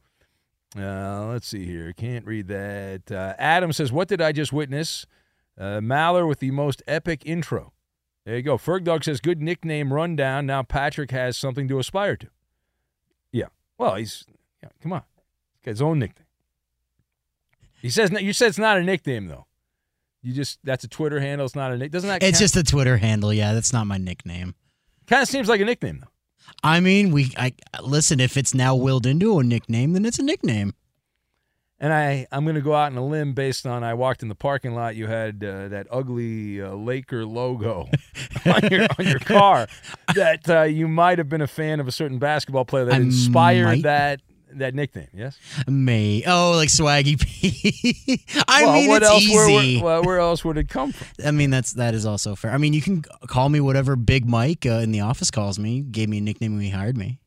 [0.78, 1.94] Uh, let's see here.
[1.94, 3.10] Can't read that.
[3.12, 5.06] Uh, Adam says, "What did I just witness?"
[5.58, 7.72] Uh, Maller with the most epic intro.
[8.26, 8.58] There you go.
[8.58, 12.28] Fergdog says, "Good nickname rundown." Now Patrick has something to aspire to.
[13.32, 13.48] Yeah.
[13.78, 14.26] Well, he's
[14.62, 15.04] yeah, come on.
[15.54, 16.26] He's got his own nickname.
[17.82, 19.46] He says you said it's not a nickname though.
[20.26, 21.46] You just that's a Twitter handle.
[21.46, 21.92] It's not a nick.
[21.92, 22.24] Doesn't that?
[22.24, 23.32] It's just a Twitter handle.
[23.32, 24.56] Yeah, that's not my nickname.
[25.06, 26.10] kind of seems like a nickname though.
[26.64, 27.32] I mean, we.
[27.38, 28.20] I listen.
[28.20, 30.74] If it's now willed into a nickname, then it's a nickname.
[31.78, 34.30] And I, I'm going to go out on a limb based on I walked in
[34.30, 34.96] the parking lot.
[34.96, 37.90] You had uh, that ugly uh, Laker logo
[38.46, 39.68] on, your, on your car.
[40.16, 42.98] That uh, you might have been a fan of a certain basketball player that I
[43.00, 44.22] inspired might- that
[44.54, 45.08] that nickname.
[45.14, 45.38] Yes.
[45.68, 46.24] May.
[46.26, 48.24] Oh, like Swaggy P.
[48.48, 49.24] I well, mean, what it's else?
[49.24, 49.82] easy.
[49.82, 51.08] Where, where, where else would it come from?
[51.26, 52.52] I mean, that's that is also fair.
[52.52, 55.82] I mean, you can call me whatever Big Mike uh, in the office calls me.
[55.82, 57.20] Gave me a nickname when he hired me.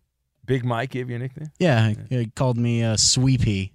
[0.46, 1.50] Big Mike gave you a nickname.
[1.58, 3.74] Yeah, he called me uh, Sweepy.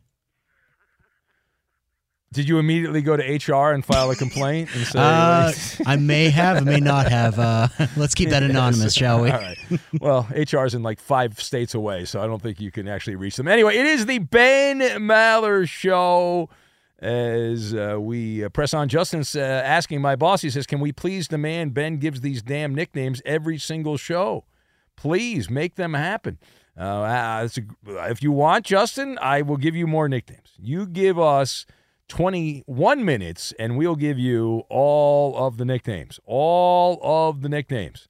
[2.34, 5.00] Did you immediately go to HR and file a complaint and say?
[5.00, 5.52] Uh,
[5.86, 7.38] I may have, I may not have.
[7.40, 7.68] Uh,
[7.98, 9.32] let's keep that anonymous, shall we?
[9.32, 9.58] All right.
[10.02, 13.36] Well, HR's in like five states away, so I don't think you can actually reach
[13.36, 13.48] them.
[13.48, 16.50] Anyway, it is the Ben Maller Show.
[17.00, 20.94] As uh, we uh, press on, Justin's uh, asking my boss, he says, Can we
[20.94, 24.46] please demand Ben gives these damn nicknames every single show?
[24.96, 26.38] Please make them happen.
[26.78, 27.48] Uh, uh,
[27.88, 30.54] a- if you want, Justin, I will give you more nicknames.
[30.58, 31.66] You give us
[32.14, 36.20] 21 minutes, and we'll give you all of the nicknames.
[36.28, 38.08] All of the nicknames.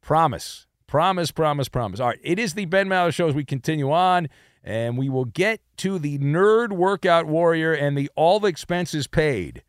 [0.00, 0.66] Promise.
[0.86, 2.00] Promise, promise, promise.
[2.00, 2.18] All right.
[2.22, 4.30] It is the Ben Maller Show as we continue on,
[4.64, 9.62] and we will get to the Nerd Workout Warrior and the All the Expenses Paid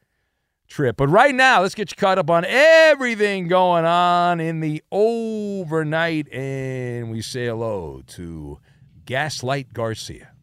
[0.69, 0.95] trip.
[0.95, 6.31] But right now, let's get you caught up on everything going on in the overnight,
[6.31, 8.59] and we say hello to
[9.05, 10.36] Gaslight Garcia.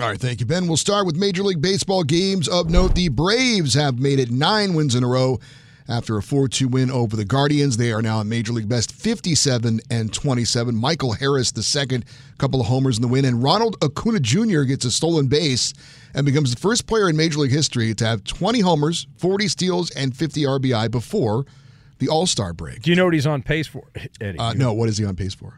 [0.00, 0.68] All right, thank you, Ben.
[0.68, 2.94] We'll start with Major League Baseball games of note.
[2.94, 5.38] The Braves have made it nine wins in a row
[5.86, 7.76] after a 4 2 win over the Guardians.
[7.76, 10.74] They are now at Major League Best 57 and 27.
[10.74, 12.06] Michael Harris, the second,
[12.38, 13.26] couple of homers in the win.
[13.26, 14.62] And Ronald Acuna Jr.
[14.62, 15.74] gets a stolen base
[16.14, 19.90] and becomes the first player in Major League history to have 20 homers, 40 steals,
[19.90, 21.44] and 50 RBI before
[21.98, 22.80] the All Star break.
[22.80, 23.84] Do you know what he's on pace for,
[24.22, 24.38] Eddie?
[24.38, 25.52] Uh, no, what is he on pace for?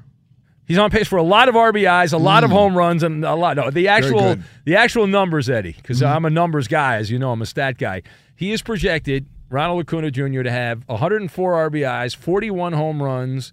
[0.67, 2.55] He's on pace for a lot of RBIs, a lot of Mm.
[2.55, 3.57] home runs, and a lot.
[3.57, 6.15] No, the actual the actual numbers, Eddie, because Mhm.
[6.17, 8.03] I'm a numbers guy, as you know, I'm a stat guy.
[8.35, 10.43] He is projected Ronald Acuna Jr.
[10.43, 13.53] to have 104 RBIs, 41 home runs,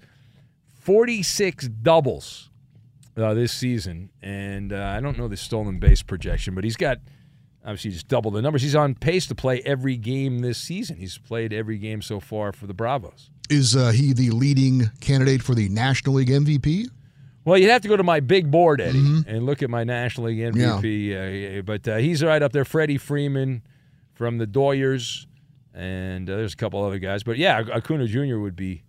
[0.80, 2.50] 46 doubles
[3.17, 6.97] uh, this season, and uh, I don't know the stolen base projection, but he's got
[7.63, 8.62] obviously just double the numbers.
[8.62, 10.95] He's on pace to play every game this season.
[10.97, 13.30] He's played every game so far for the Bravos.
[13.50, 16.88] Is uh, he the leading candidate for the National League MVP?
[17.43, 19.23] Well, you'd have to go to my big board, Eddie, Mhm.
[19.27, 21.58] and look at my National League MVP.
[21.58, 22.65] Uh, but uh, he's right up there.
[22.65, 23.63] Freddie Freeman
[24.13, 25.25] from the Doyers,
[25.73, 27.23] and uh, there's a couple other guys.
[27.23, 28.38] But yeah, Acuna Jr.
[28.38, 28.84] would be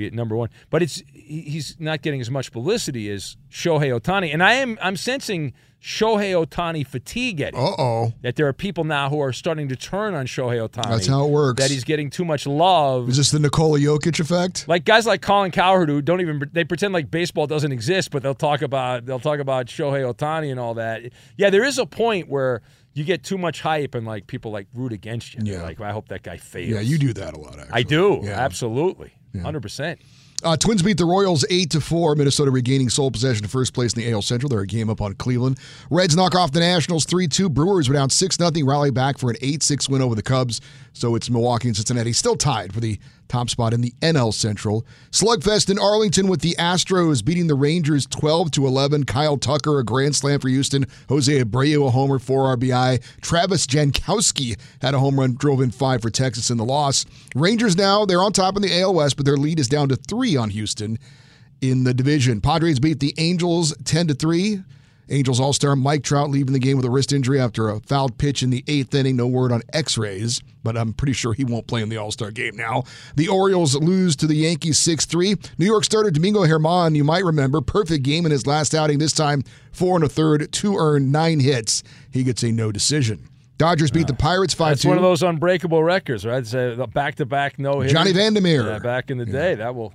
[0.00, 0.48] be at number one.
[0.70, 4.96] But it's he's not getting as much publicity as Shohei Ohtani, and I am I'm
[4.96, 7.40] sensing Shohei Ohtani fatigue.
[7.40, 7.56] Eddie.
[7.56, 8.12] Uh oh.
[8.20, 10.90] That there are people now who are starting to turn on Shohei Ohtani.
[10.90, 11.60] That's how it works.
[11.62, 13.08] That he's getting too much love.
[13.08, 14.68] Is this the Nikola Jokic effect?
[14.68, 18.22] Like guys like Colin Cowherd who don't even they pretend like baseball doesn't exist, but
[18.22, 21.02] they'll talk about they'll talk about Shohei Otani and all that.
[21.38, 22.60] Yeah, there is a point where
[22.92, 25.40] you get too much hype and like people like root against you.
[25.44, 26.68] They're like I hope that guy fails.
[26.68, 27.58] Yeah, you do that a lot.
[27.58, 27.72] Actually.
[27.72, 28.30] I do Yeah.
[28.32, 30.00] absolutely, hundred percent.
[30.42, 32.14] Uh, Twins beat the Royals eight to four.
[32.14, 34.48] Minnesota regaining sole possession of first place in the AL Central.
[34.48, 35.58] They're a game up on Cleveland.
[35.90, 37.50] Reds knock off the Nationals three two.
[37.50, 38.64] Brewers were down six nothing.
[38.64, 40.60] Rally back for an eight six win over the Cubs.
[40.92, 42.98] So it's Milwaukee and Cincinnati still tied for the
[43.30, 44.84] top spot in the NL Central.
[45.10, 49.04] Slugfest in Arlington with the Astros beating the Rangers twelve to eleven.
[49.04, 50.86] Kyle Tucker a grand slam for Houston.
[51.08, 53.02] Jose Abreu a homer four RBI.
[53.20, 57.06] Travis Jankowski had a home run, drove in five for Texas in the loss.
[57.34, 59.96] Rangers now they're on top in the AL West, but their lead is down to
[59.96, 60.98] three on Houston
[61.60, 62.40] in the division.
[62.40, 64.62] Padres beat the Angels 10 to 3.
[65.10, 68.16] Angels All Star Mike Trout leaving the game with a wrist injury after a fouled
[68.16, 69.16] pitch in the eighth inning.
[69.16, 72.12] No word on x rays, but I'm pretty sure he won't play in the All
[72.12, 72.84] Star game now.
[73.16, 75.34] The Orioles lose to the Yankees 6 3.
[75.58, 79.12] New York starter Domingo German, you might remember, perfect game in his last outing, this
[79.12, 79.42] time
[79.72, 81.82] four and a third, two earned, nine hits.
[82.10, 83.28] He gets a no decision.
[83.58, 84.88] Dodgers beat the Pirates 5 That's 2.
[84.88, 86.42] one of those unbreakable records, right?
[86.94, 87.90] Back to back no hit.
[87.90, 88.66] Johnny Vander Meer.
[88.66, 89.92] Yeah, back in the day, that will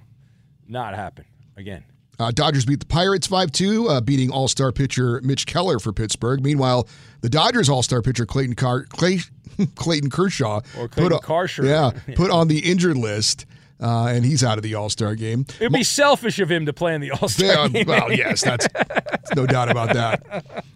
[0.68, 1.26] not happen
[1.58, 1.84] again.
[2.20, 5.92] Uh, Dodgers beat the Pirates 5 2, uh, beating All Star pitcher Mitch Keller for
[5.94, 6.42] Pittsburgh.
[6.44, 6.88] Meanwhile,
[7.22, 9.20] the Dodgers All Star pitcher Clayton, Car- Clay-
[9.76, 11.64] Clayton Kershaw Or Clayton on, Kershaw.
[11.64, 13.46] yeah, put on the injured list,
[13.82, 15.46] uh, and he's out of the All Star game.
[15.60, 17.88] It'd be selfish of him to play in the All Star Yeah, game.
[17.88, 20.24] well, yes, that's that's no doubt about that.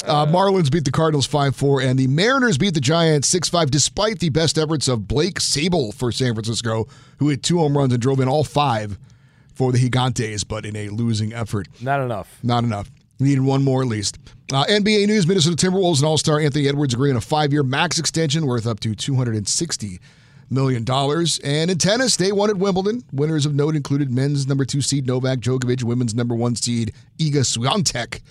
[0.05, 3.71] Uh, Marlins beat the Cardinals 5 4, and the Mariners beat the Giants 6 5,
[3.71, 6.87] despite the best efforts of Blake Sabol for San Francisco,
[7.19, 8.97] who hit two home runs and drove in all five
[9.59, 11.67] for the Gigantes, but in a losing effort.
[11.81, 12.39] Not enough.
[12.41, 12.89] Not enough.
[13.19, 14.17] Needed one more at least.
[14.53, 18.45] Uh, NBA news: Minnesota Timberwolves and All-Star Anthony Edwards agree on a five-year max extension
[18.45, 19.99] worth up to 260
[20.49, 21.39] million dollars.
[21.43, 23.03] And in tennis, they won at Wimbledon.
[23.11, 27.43] Winners of note included men's number two seed Novak Djokovic, women's number one seed Iga
[27.43, 28.21] Swiatek.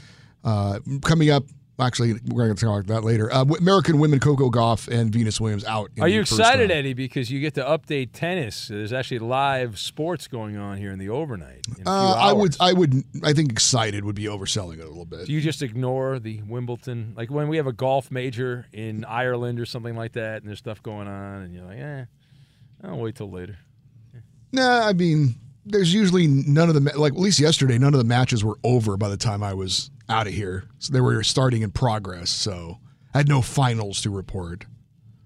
[0.43, 1.45] Uh, coming up,
[1.81, 3.33] actually, we're going to talk about that later.
[3.33, 5.91] Uh, American women Coco Gauff and Venus Williams out.
[5.97, 6.73] in Are you excited, round.
[6.73, 6.95] Eddie?
[6.95, 8.69] Because you get to update tennis.
[8.69, 11.67] There's actually live sports going on here in the overnight.
[11.79, 12.57] in Uh, I would.
[12.61, 15.27] I would, I think excited would be overselling it a little bit.
[15.27, 17.15] Do you just ignore the Wimbledon?
[17.17, 20.59] Like when we have a golf major in Ireland or something like that, and there's
[20.59, 22.05] stuff going on, and you're like, eh,
[22.83, 23.59] I'll wait till later.
[24.53, 25.35] Nah, I mean,
[25.71, 28.97] there's usually none of the like at least yesterday, none of the matches were over
[28.97, 30.65] by the time I was out of here.
[30.79, 32.31] So they were starting in progress.
[32.31, 32.79] So
[33.15, 34.67] I had no finals to report,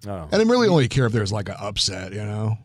[0.06, 0.28] Oh.
[0.32, 2.12] and I really only care if there's like an upset.
[2.12, 2.58] You know,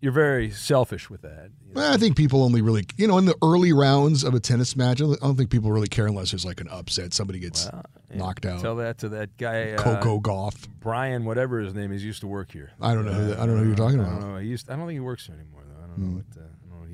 [0.00, 1.50] You're very selfish with that.
[1.74, 4.76] well, I think people only really, you know, in the early rounds of a tennis
[4.76, 7.68] match, I don't think people really care unless there's like an upset, somebody gets
[8.14, 8.60] knocked out.
[8.60, 10.68] Tell that to that guy, uh, Coco Gauff.
[10.80, 12.70] Brian, whatever his name is, used to work here.
[12.80, 14.20] I don't know who that- I don't know who you're talking I about.
[14.20, 14.38] don't know.
[14.38, 15.82] He used, I don't think he works here anymore though.
[15.82, 16.46] I don't know what uh,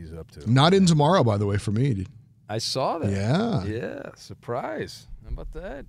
[0.02, 0.50] I don't he's up to.
[0.50, 2.06] Not in tomorrow, by the way, for me.
[2.48, 3.10] I saw that.
[3.10, 3.64] Yeah.
[3.64, 4.10] Yeah.
[4.16, 5.06] Surprise.
[5.22, 5.86] How about that?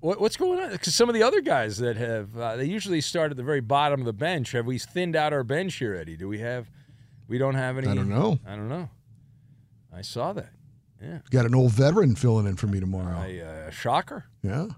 [0.00, 0.70] What, what's going on?
[0.70, 3.60] Because some of the other guys that have, uh, they usually start at the very
[3.60, 4.52] bottom of the bench.
[4.52, 6.16] Have we thinned out our bench here, Eddie?
[6.16, 6.70] Do we have,
[7.28, 7.88] we don't have any?
[7.88, 8.38] I don't know.
[8.46, 8.88] I don't know.
[9.94, 10.50] I saw that.
[11.02, 11.18] Yeah.
[11.30, 13.22] Got an old veteran filling in for me tomorrow.
[13.22, 14.24] A uh, shocker.
[14.42, 14.68] Yeah.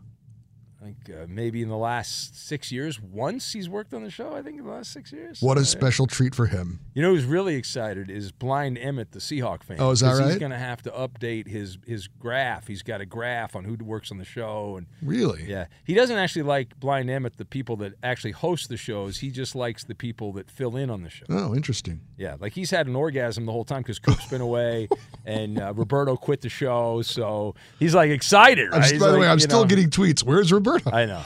[0.83, 4.35] Think uh, maybe in the last six years, once he's worked on the show.
[4.35, 5.41] I think in the last six years.
[5.41, 6.81] What a special treat for him.
[6.95, 9.77] You know who's really excited is Blind Emmett, the Seahawk fan.
[9.81, 10.27] Oh, is that right?
[10.29, 12.67] He's going to have to update his his graph.
[12.67, 15.45] He's got a graph on who works on the show, and Really?
[15.49, 19.19] yeah, he doesn't actually like Blind Emmett, the people that actually host the shows.
[19.19, 21.25] He just likes the people that fill in on the show.
[21.29, 22.01] Oh, interesting.
[22.17, 24.89] Yeah, like he's had an orgasm the whole time because Coop's been away
[25.27, 28.71] and uh, Roberto quit the show, so he's like excited.
[28.73, 28.99] Right?
[28.99, 30.25] By the like, way, I'm still know- getting tweets.
[30.25, 30.72] Where's Roberto?
[30.93, 31.23] I know.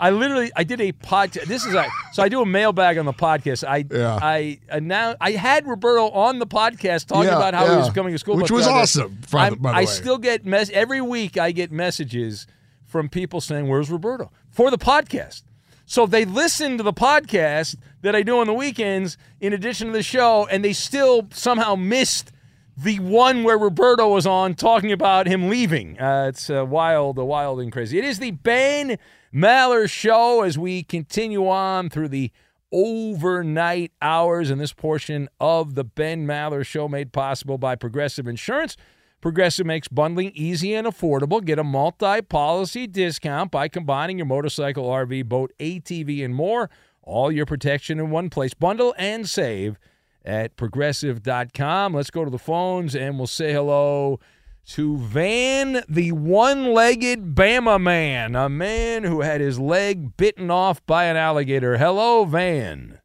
[0.00, 1.44] I literally I did a podcast.
[1.44, 3.62] This is a so I do a mailbag on the podcast.
[3.66, 4.18] I Yeah.
[4.20, 8.12] I announced I had Roberto on the podcast talking Yeah, about how he was coming
[8.12, 11.00] to school Which was awesome, by the- I'm- by the I still get mess every
[11.00, 11.38] week.
[11.38, 12.46] I get messages
[12.86, 15.42] from people saying, "Where's Roberto?" for the podcast.
[15.86, 19.92] So they listen to the podcast that I do on the weekends in addition to
[19.92, 22.31] the show, and they still somehow missed
[22.76, 26.00] the one where Roberto was on talking about him leaving.
[26.00, 27.98] Uh, it's uh, wild, uh, wild and crazy.
[27.98, 28.98] It is the Ben
[29.34, 32.30] Maller Show as we continue on through the
[32.72, 38.76] overnight hours in this portion of the Ben Maller Show made possible by Progressive Insurance.
[39.20, 41.44] Progressive makes bundling easy and affordable.
[41.44, 46.70] Get a multi policy discount by combining your motorcycle, RV, boat, ATV, and more.
[47.02, 48.54] All your protection in one place.
[48.54, 49.78] Bundle and save
[50.24, 51.94] at progressive.com.
[51.94, 54.20] Let's go to the phones and we'll say hello
[54.64, 60.84] to Van, the one legged Bama man, a man who had his leg bitten off
[60.86, 61.78] by an alligator.
[61.78, 63.00] Hello, Van.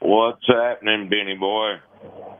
[0.00, 1.74] What's happening, Benny boy?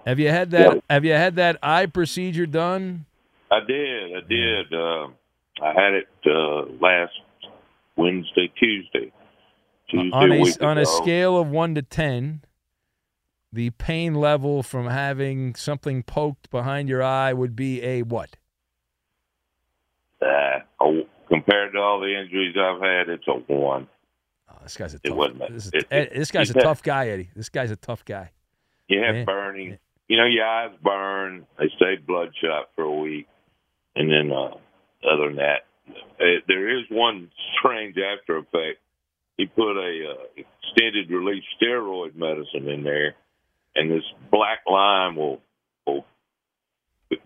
[0.06, 0.82] Have you had that?
[0.88, 3.04] Have you had that eye procedure done?
[3.50, 4.16] I did.
[4.16, 4.72] I did.
[4.72, 5.08] Uh,
[5.62, 7.12] I had it uh, last
[7.96, 9.12] Wednesday, Tuesday.
[9.90, 12.42] Tuesday on week a on a scale of one to ten,
[13.52, 18.36] the pain level from having something poked behind your eye would be a what?
[20.22, 23.88] Uh, oh, compared to all the injuries I've had, it's a one.
[24.50, 25.16] Oh, this guy's a It tough.
[25.16, 25.38] wasn't.
[25.52, 27.30] This, is, it- Ed- this guy's a it- tough guy, Eddie.
[27.34, 28.30] This guy's a tough guy.
[28.88, 29.24] You have Yeah.
[29.24, 29.78] burning.
[30.08, 31.46] You know, your eyes burn.
[31.58, 33.28] They stay bloodshot for a week,
[33.94, 34.56] and then uh,
[35.08, 38.80] other than that, uh, there is one strange after effect.
[39.36, 43.14] He put a uh, extended release steroid medicine in there,
[43.76, 45.40] and this black line will
[45.86, 46.04] will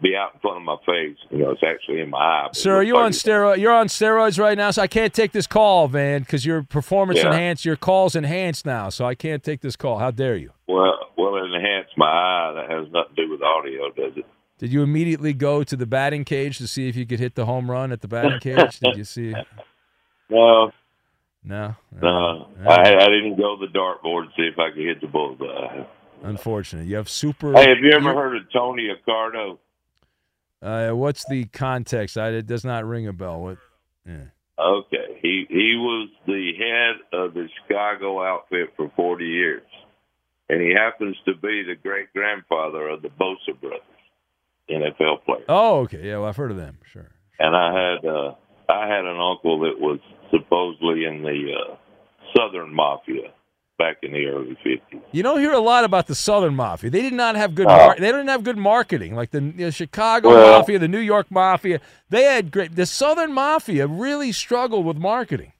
[0.02, 1.16] be out in front of my face.
[1.30, 2.48] You know, it's actually in my eye.
[2.52, 3.58] Sir, are you like on it's- steroid?
[3.58, 7.20] You're on steroids right now, so I can't take this call, Van, because your performance
[7.22, 7.28] Yeah.
[7.28, 7.64] enhanced.
[7.66, 9.98] Your call's enhanced now, so I can't take this call.
[9.98, 10.52] How dare you?
[10.66, 12.52] Well, well, it enhanced my eye.
[12.56, 14.24] That has nothing to do with audio, does it?
[14.58, 17.44] Did you immediately go to the batting cage to see if you could hit the
[17.44, 18.80] home run at the batting cage?
[18.80, 19.34] Did you see?
[20.30, 20.72] No,
[21.44, 21.74] No.
[22.00, 22.48] no.
[22.66, 25.84] I, I didn't go to the dartboard to see if I could hit the bullseye.
[26.24, 26.86] Unfortunate.
[26.86, 27.52] You have super.
[27.52, 29.58] Hey, have you ever heard of Tony Accardo?
[30.62, 32.16] Uh, what's the context?
[32.16, 33.40] I, it does not ring a bell.
[33.40, 33.58] What?
[34.06, 34.24] Yeah.
[34.58, 39.66] Okay, he he was the head of the Chicago outfit for forty years,
[40.48, 43.80] and he happens to be the great grandfather of the Bosa brothers,
[44.70, 45.44] NFL players.
[45.48, 46.06] Oh, okay.
[46.08, 46.78] Yeah, well, I've heard of them.
[46.90, 47.10] Sure.
[47.38, 48.34] And I had uh,
[48.68, 49.98] I had an uncle that was
[50.30, 51.76] supposedly in the uh,
[52.36, 53.32] Southern Mafia
[53.78, 55.00] back in the early fifties.
[55.12, 56.90] You don't hear a lot about the Southern Mafia.
[56.90, 57.66] They did not have good.
[57.66, 57.76] No.
[57.76, 59.14] Mar- they didn't have good marketing.
[59.14, 61.80] Like the, the Chicago Well- Mafia, the New York Mafia.
[62.10, 62.76] They had great.
[62.76, 65.52] The Southern Mafia really struggled with marketing.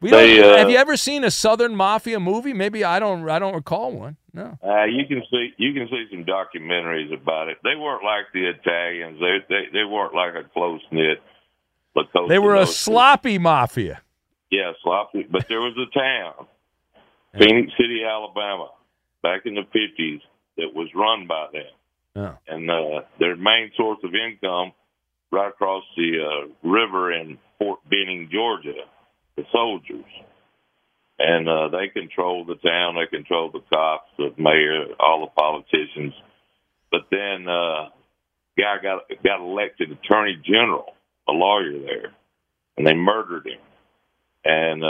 [0.00, 2.52] We don't, They, uh, have you ever seen a Southern Mafia movie?
[2.52, 3.28] Maybe I don't.
[3.28, 4.16] I don't recall one.
[4.34, 4.58] No.
[4.62, 7.56] Uh, you can see you can see some documentaries about it.
[7.64, 9.18] They weren't like the Italians.
[9.18, 11.22] They they, they weren't like a close knit.
[12.28, 14.02] They were a sloppy mafia.
[14.50, 15.26] Yeah, sloppy.
[15.30, 16.46] But there was a town,
[17.38, 18.70] Phenix City, Alabama,
[19.22, 20.20] back in the fifties
[20.56, 21.72] that was run by them,
[22.18, 22.38] Oh.
[22.48, 24.72] and uh, their main source of income
[25.30, 28.72] right across the uh, river in Fort Benning, Georgia,
[29.36, 30.04] the soldiers.
[31.18, 32.94] And uh, they controlled the town.
[32.96, 36.14] They controlled the cops, the mayor, all the politicians.
[36.90, 37.88] But then, uh,
[38.58, 40.94] guy got got elected attorney general,
[41.28, 42.12] a lawyer there,
[42.78, 43.58] and they murdered him.
[44.44, 44.86] And uh,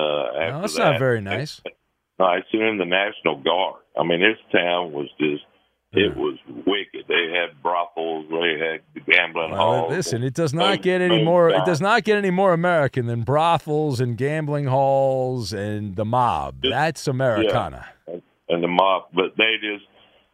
[0.51, 1.61] No, that's that, not very nice.
[1.65, 1.71] no,
[2.19, 3.83] I in the National Guard.
[3.99, 5.45] I mean, this town was just,
[5.93, 7.05] it was wicked.
[7.09, 9.91] They had brothels, they had gambling Well, halls.
[9.93, 11.51] listen, it does not get any more.
[11.51, 16.57] It does not get any more American than brothels and gambling halls and the mob.
[16.69, 17.87] That's Americana.
[18.09, 18.17] Yeah,
[18.49, 19.85] and the mob, but they just,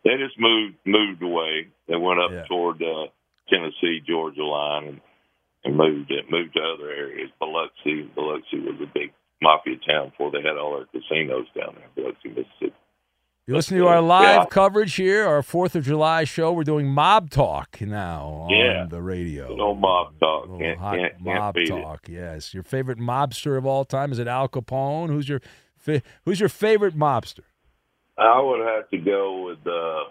[0.05, 1.69] they just moved moved away.
[1.89, 3.07] They went up toward uh,
[3.49, 5.01] Tennessee, Georgia line, and,
[5.65, 7.31] and moved it, moved to other areas.
[7.39, 9.13] Biloxi, Biloxi was a big
[9.43, 11.89] mafia town before they had all their casinos down there.
[11.97, 12.73] Biloxi, Mississippi.
[13.47, 14.45] You listen to our live Yeah.
[14.47, 16.53] coverage here, our Fourth of July show.
[16.53, 18.87] We're doing Mob Talk now on Yeah.
[18.89, 19.55] the radio.
[19.57, 20.47] No mob talk.
[20.61, 22.09] Can't, Hot can't, can't mob beat talk.
[22.09, 25.09] Yes, your favorite mobster of all time is it Al Capone?
[25.09, 25.41] Who's your
[26.25, 27.41] Who's your favorite mobster?
[28.17, 30.05] I would have to go with uh,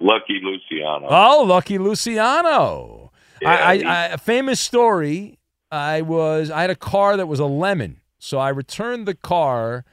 [0.00, 1.06] Lucky Luciano.
[1.08, 3.12] Oh, Lucky Luciano.
[3.40, 5.38] Yeah, I, I, he- famous story.
[5.70, 9.84] I was I had a car that was a lemon, so I returned the car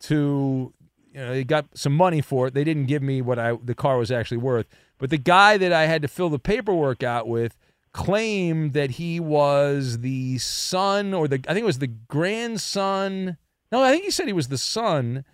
[0.00, 0.72] to
[1.12, 2.54] you know they got some money for it.
[2.54, 4.66] They didn't give me what I the car was actually worth,
[4.98, 7.56] but the guy that I had to fill the paperwork out with
[7.92, 13.36] claimed that he was the son or the I think it was the grandson.
[13.70, 15.24] No, I think he said he was the son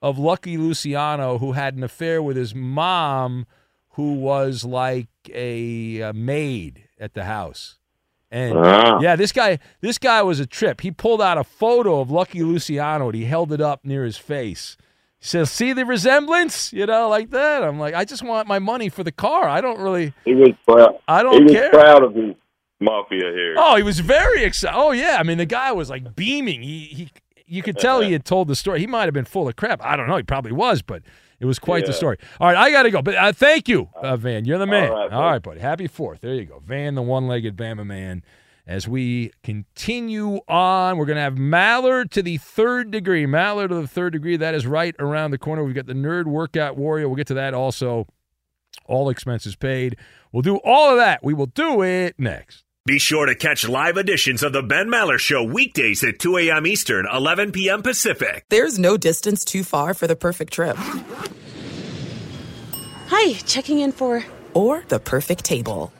[0.00, 3.46] of Lucky Luciano who had an affair with his mom
[3.90, 7.77] who was like a, uh maid at the house.
[8.30, 8.98] And Ah.
[9.00, 10.82] yeah, this guy this guy was a trip.
[10.82, 14.18] He pulled out a photo of Lucky Luciano and he held it up near his
[14.18, 14.76] face.
[15.18, 17.64] He says, "See the resemblance?" You know, like that.
[17.64, 19.48] I'm like, I just want my money for the car.
[19.48, 20.98] I don't really He was proud.
[21.08, 21.70] I don't he was care.
[21.70, 22.34] proud of his
[22.80, 23.54] mafia here.
[23.56, 24.76] Oh, he was very excited.
[24.76, 26.62] Oh yeah, I mean the guy was like beaming.
[26.62, 27.10] He he
[27.46, 28.78] you could tell he had told the story.
[28.78, 29.80] He might have been full of crap.
[29.82, 30.18] I don't know.
[30.18, 31.02] He probably was, but
[31.40, 32.18] it was quite the story.
[32.40, 33.02] All right, I got to go.
[33.02, 34.44] But uh, thank you, uh, Van.
[34.44, 34.90] You're the man.
[34.90, 35.60] right, All right, buddy.
[35.60, 36.20] Happy Fourth.
[36.20, 38.22] There you go, Van, the one-legged Bama man.
[38.66, 43.24] As we continue on, we're going to have Maller to the third degree.
[43.24, 44.36] Maller to the third degree.
[44.36, 45.64] That is right around the corner.
[45.64, 47.08] We've got the Nerd Workout Warrior.
[47.08, 48.06] We'll get to that also.
[48.84, 49.96] All expenses paid.
[50.32, 51.24] We'll do all of that.
[51.24, 52.64] We will do it next.
[52.88, 56.66] Be sure to catch live editions of The Ben Maller Show weekdays at 2 a.m.
[56.66, 57.82] Eastern, 11 p.m.
[57.82, 58.46] Pacific.
[58.48, 60.74] There's no distance too far for the perfect trip.
[63.08, 64.24] Hi, checking in for.
[64.54, 65.92] Or the perfect table.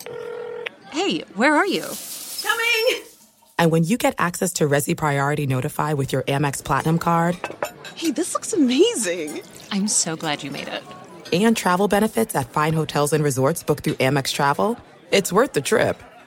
[0.91, 1.84] Hey, where are you?
[2.43, 3.03] Coming!
[3.59, 7.36] And when you get access to Resy Priority Notify with your Amex Platinum card
[7.97, 9.43] Hey, this looks amazing.
[9.70, 10.82] I'm so glad you made it.
[11.34, 14.78] and travel benefits at fine hotels and resorts booked through Amex Travel,
[15.12, 16.03] it's worth the trip.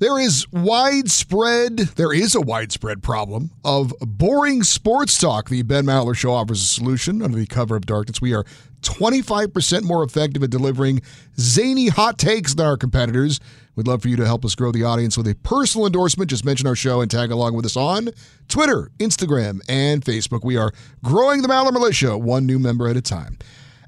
[0.00, 5.48] There is widespread, there is a widespread problem of boring sports talk.
[5.48, 8.20] The Ben Maller Show offers a solution under the cover of darkness.
[8.20, 8.44] We are
[8.82, 11.02] 25% more effective at delivering
[11.36, 13.40] zany hot takes than our competitors.
[13.74, 16.30] We'd love for you to help us grow the audience with a personal endorsement.
[16.30, 18.10] Just mention our show and tag along with us on
[18.46, 20.44] Twitter, Instagram, and Facebook.
[20.44, 20.70] We are
[21.02, 23.36] growing the Maller Militia one new member at a time.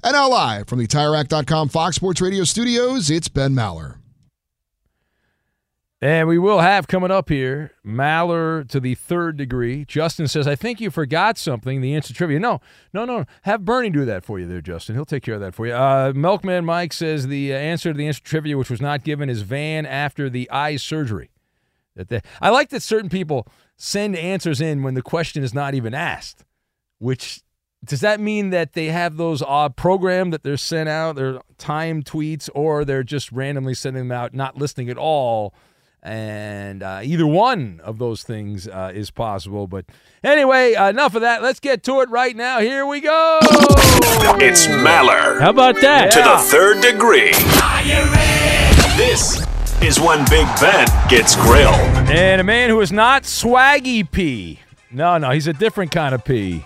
[0.03, 4.00] And now, live from the TireRack.com Fox Sports Radio studios, it's Ben Maller.
[6.03, 9.85] And we will have coming up here Maller to the third degree.
[9.85, 12.39] Justin says, I think you forgot something, the instant trivia.
[12.39, 12.59] No,
[12.91, 13.25] no, no.
[13.43, 14.95] Have Bernie do that for you there, Justin.
[14.95, 15.73] He'll take care of that for you.
[15.73, 19.29] Uh, Milkman Mike says the uh, answer to the instant trivia, which was not given,
[19.29, 21.29] is van after the eye surgery.
[21.95, 23.45] That they, I like that certain people
[23.77, 26.45] send answers in when the question is not even asked,
[26.97, 27.43] which
[27.85, 32.01] does that mean that they have those uh, program that they're sent out, their time
[32.01, 35.53] tweets, or they're just randomly sending them out, not listening at all?
[36.03, 39.67] And uh, either one of those things uh, is possible.
[39.67, 39.85] But
[40.23, 41.43] anyway, enough of that.
[41.43, 42.59] Let's get to it right now.
[42.59, 43.39] Here we go.
[43.43, 45.39] It's Maller.
[45.39, 46.11] How about that?
[46.11, 47.33] To the third degree.
[48.97, 49.45] This
[49.83, 51.75] is when Big Ben gets grilled.
[52.09, 54.59] And a man who is not swaggy P.
[54.91, 56.65] No, no, he's a different kind of P.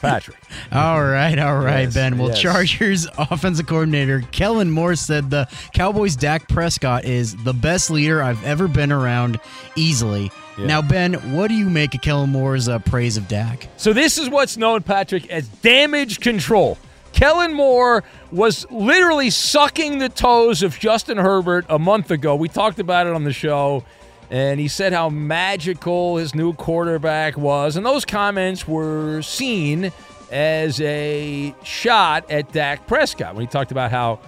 [0.00, 0.36] Patrick.
[0.72, 2.18] all right, all right, Yes, Ben.
[2.18, 2.40] Well, yes.
[2.40, 8.42] Chargers offensive coordinator Kellen Moore said the Cowboys' Dak Prescott is the best leader I've
[8.44, 9.40] ever been around,
[9.76, 10.30] easily.
[10.56, 10.66] Yeah.
[10.66, 13.68] Now, Ben, what do you make of Kellen Moore's uh, praise of Dak?
[13.76, 16.78] So this is what's known, Patrick, as damage control.
[17.12, 22.36] Kellen Moore was literally sucking the toes of Justin Herbert a month ago.
[22.36, 23.84] We talked about it on the show,
[24.30, 27.76] and he said how magical his new quarterback was.
[27.76, 29.92] And those comments were seen
[30.30, 34.20] as a shot at Dak Prescott when he talked about how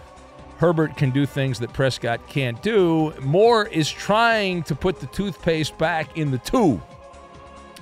[0.56, 3.12] Herbert can do things that Prescott can't do.
[3.20, 6.82] Moore is trying to put the toothpaste back in the tube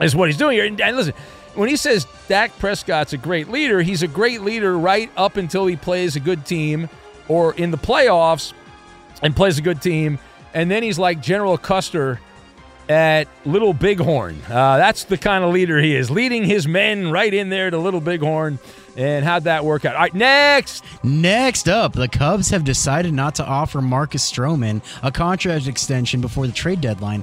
[0.00, 0.64] is what he's doing here.
[0.64, 1.14] And, and listen,
[1.54, 5.66] when he says Dak Prescott's a great leader, he's a great leader right up until
[5.66, 6.88] he plays a good team
[7.26, 8.52] or in the playoffs
[9.22, 10.18] and plays a good team.
[10.54, 12.20] And then he's like General Custer
[12.88, 14.40] at Little Bighorn.
[14.48, 17.78] Uh, that's the kind of leader he is, leading his men right in there to
[17.78, 18.58] Little Bighorn.
[18.96, 19.94] And how'd that work out?
[19.94, 20.84] All right, next.
[21.04, 26.46] Next up, the Cubs have decided not to offer Marcus Stroman a contract extension before
[26.46, 27.22] the trade deadline.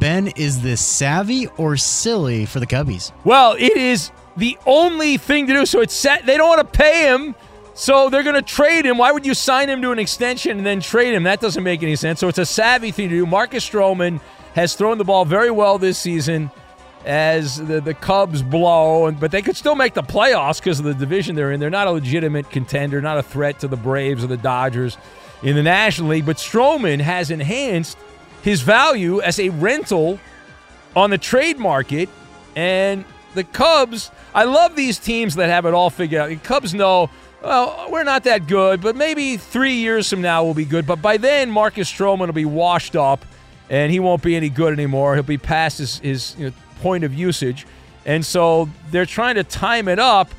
[0.00, 3.12] Ben, is this savvy or silly for the Cubbies?
[3.24, 5.66] Well, it is the only thing to do.
[5.66, 6.26] So it's set.
[6.26, 7.34] They don't want to pay him.
[7.74, 8.98] So they're going to trade him.
[8.98, 11.22] Why would you sign him to an extension and then trade him?
[11.22, 12.20] That doesn't make any sense.
[12.20, 13.26] So it's a savvy thing to do.
[13.26, 14.20] Marcus Stroman
[14.54, 16.50] has thrown the ball very well this season
[17.04, 20.94] as the, the Cubs blow, but they could still make the playoffs because of the
[20.94, 21.58] division they're in.
[21.58, 24.98] They're not a legitimate contender, not a threat to the Braves or the Dodgers
[25.42, 26.26] in the National League.
[26.26, 27.96] But Stroman has enhanced
[28.42, 30.20] his value as a rental
[30.94, 32.08] on the trade market.
[32.54, 33.04] And
[33.34, 36.28] the Cubs, I love these teams that have it all figured out.
[36.28, 37.10] The Cubs know,
[37.42, 40.86] well, we're not that good, but maybe three years from now we'll be good.
[40.86, 43.24] But by then, Marcus Stroman will be washed up
[43.68, 45.14] and he won't be any good anymore.
[45.14, 47.66] He'll be past his, his you know, point of usage.
[48.04, 50.30] And so they're trying to time it up,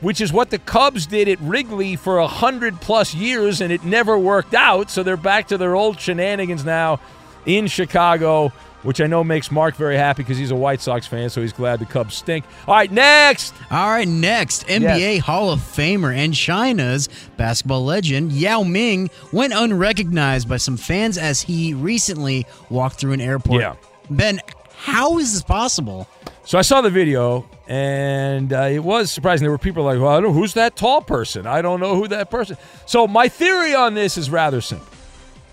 [0.00, 3.84] which is what the Cubs did at Wrigley for a hundred plus years, and it
[3.84, 4.90] never worked out.
[4.90, 7.00] So they're back to their old shenanigans now
[7.46, 8.52] in Chicago,
[8.82, 11.52] which I know makes Mark very happy because he's a White Sox fan, so he's
[11.52, 12.44] glad the Cubs stink.
[12.66, 13.54] All right, next.
[13.70, 20.48] All right, next, NBA Hall of Famer and China's basketball legend Yao Ming went unrecognized
[20.48, 23.60] by some fans as he recently walked through an airport.
[23.60, 23.76] Yeah.
[24.10, 24.40] Ben,
[24.76, 26.08] how is this possible?
[26.44, 29.44] So I saw the video, and uh, it was surprising.
[29.44, 31.46] There were people like, "Well, I don't know who's that tall person.
[31.46, 34.88] I don't know who that person." So my theory on this is rather simple: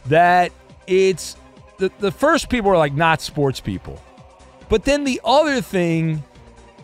[0.07, 0.51] that
[0.87, 1.35] it's
[1.79, 4.01] the the first people are like not sports people,
[4.69, 6.23] but then the other thing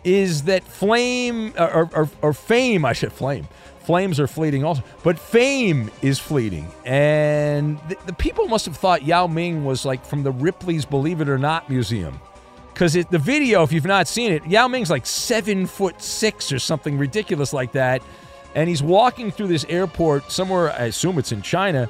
[0.04, 3.48] is that flame or, or, or fame, I should flame.
[3.80, 6.68] Flames are fleeting also, but fame is fleeting.
[6.84, 11.20] And the, the people must have thought Yao Ming was like from the Ripley's Believe
[11.20, 12.20] It or Not Museum
[12.76, 16.58] because the video, if you've not seen it, Yao Ming's like seven foot six or
[16.58, 18.02] something ridiculous like that,
[18.54, 20.72] and he's walking through this airport somewhere.
[20.72, 21.88] I assume it's in China,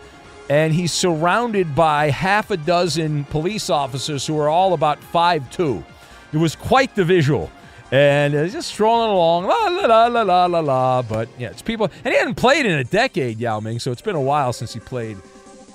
[0.49, 5.85] and he's surrounded by half a dozen police officers who are all about five two.
[6.33, 7.51] It was quite the visual.
[7.93, 11.03] And uh, just strolling along, la la la la la la la.
[11.03, 13.79] But yeah, it's people, and he hadn't played in a decade, Yao Ming.
[13.79, 15.17] So it's been a while since he played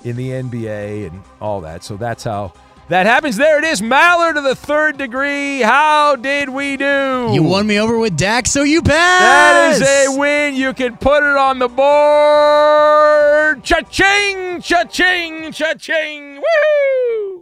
[0.04, 1.84] in the NBA and all that.
[1.84, 2.52] So that's how
[2.92, 3.38] that happens.
[3.38, 5.62] There it is, Maller to the third degree.
[5.62, 7.30] How did we do?
[7.32, 9.80] You won me over with Dak, so you pass.
[9.80, 10.54] is a win.
[10.54, 13.64] You can put it on the board.
[13.64, 16.36] Cha-ching, cha-ching, cha-ching.
[16.36, 17.41] Woo!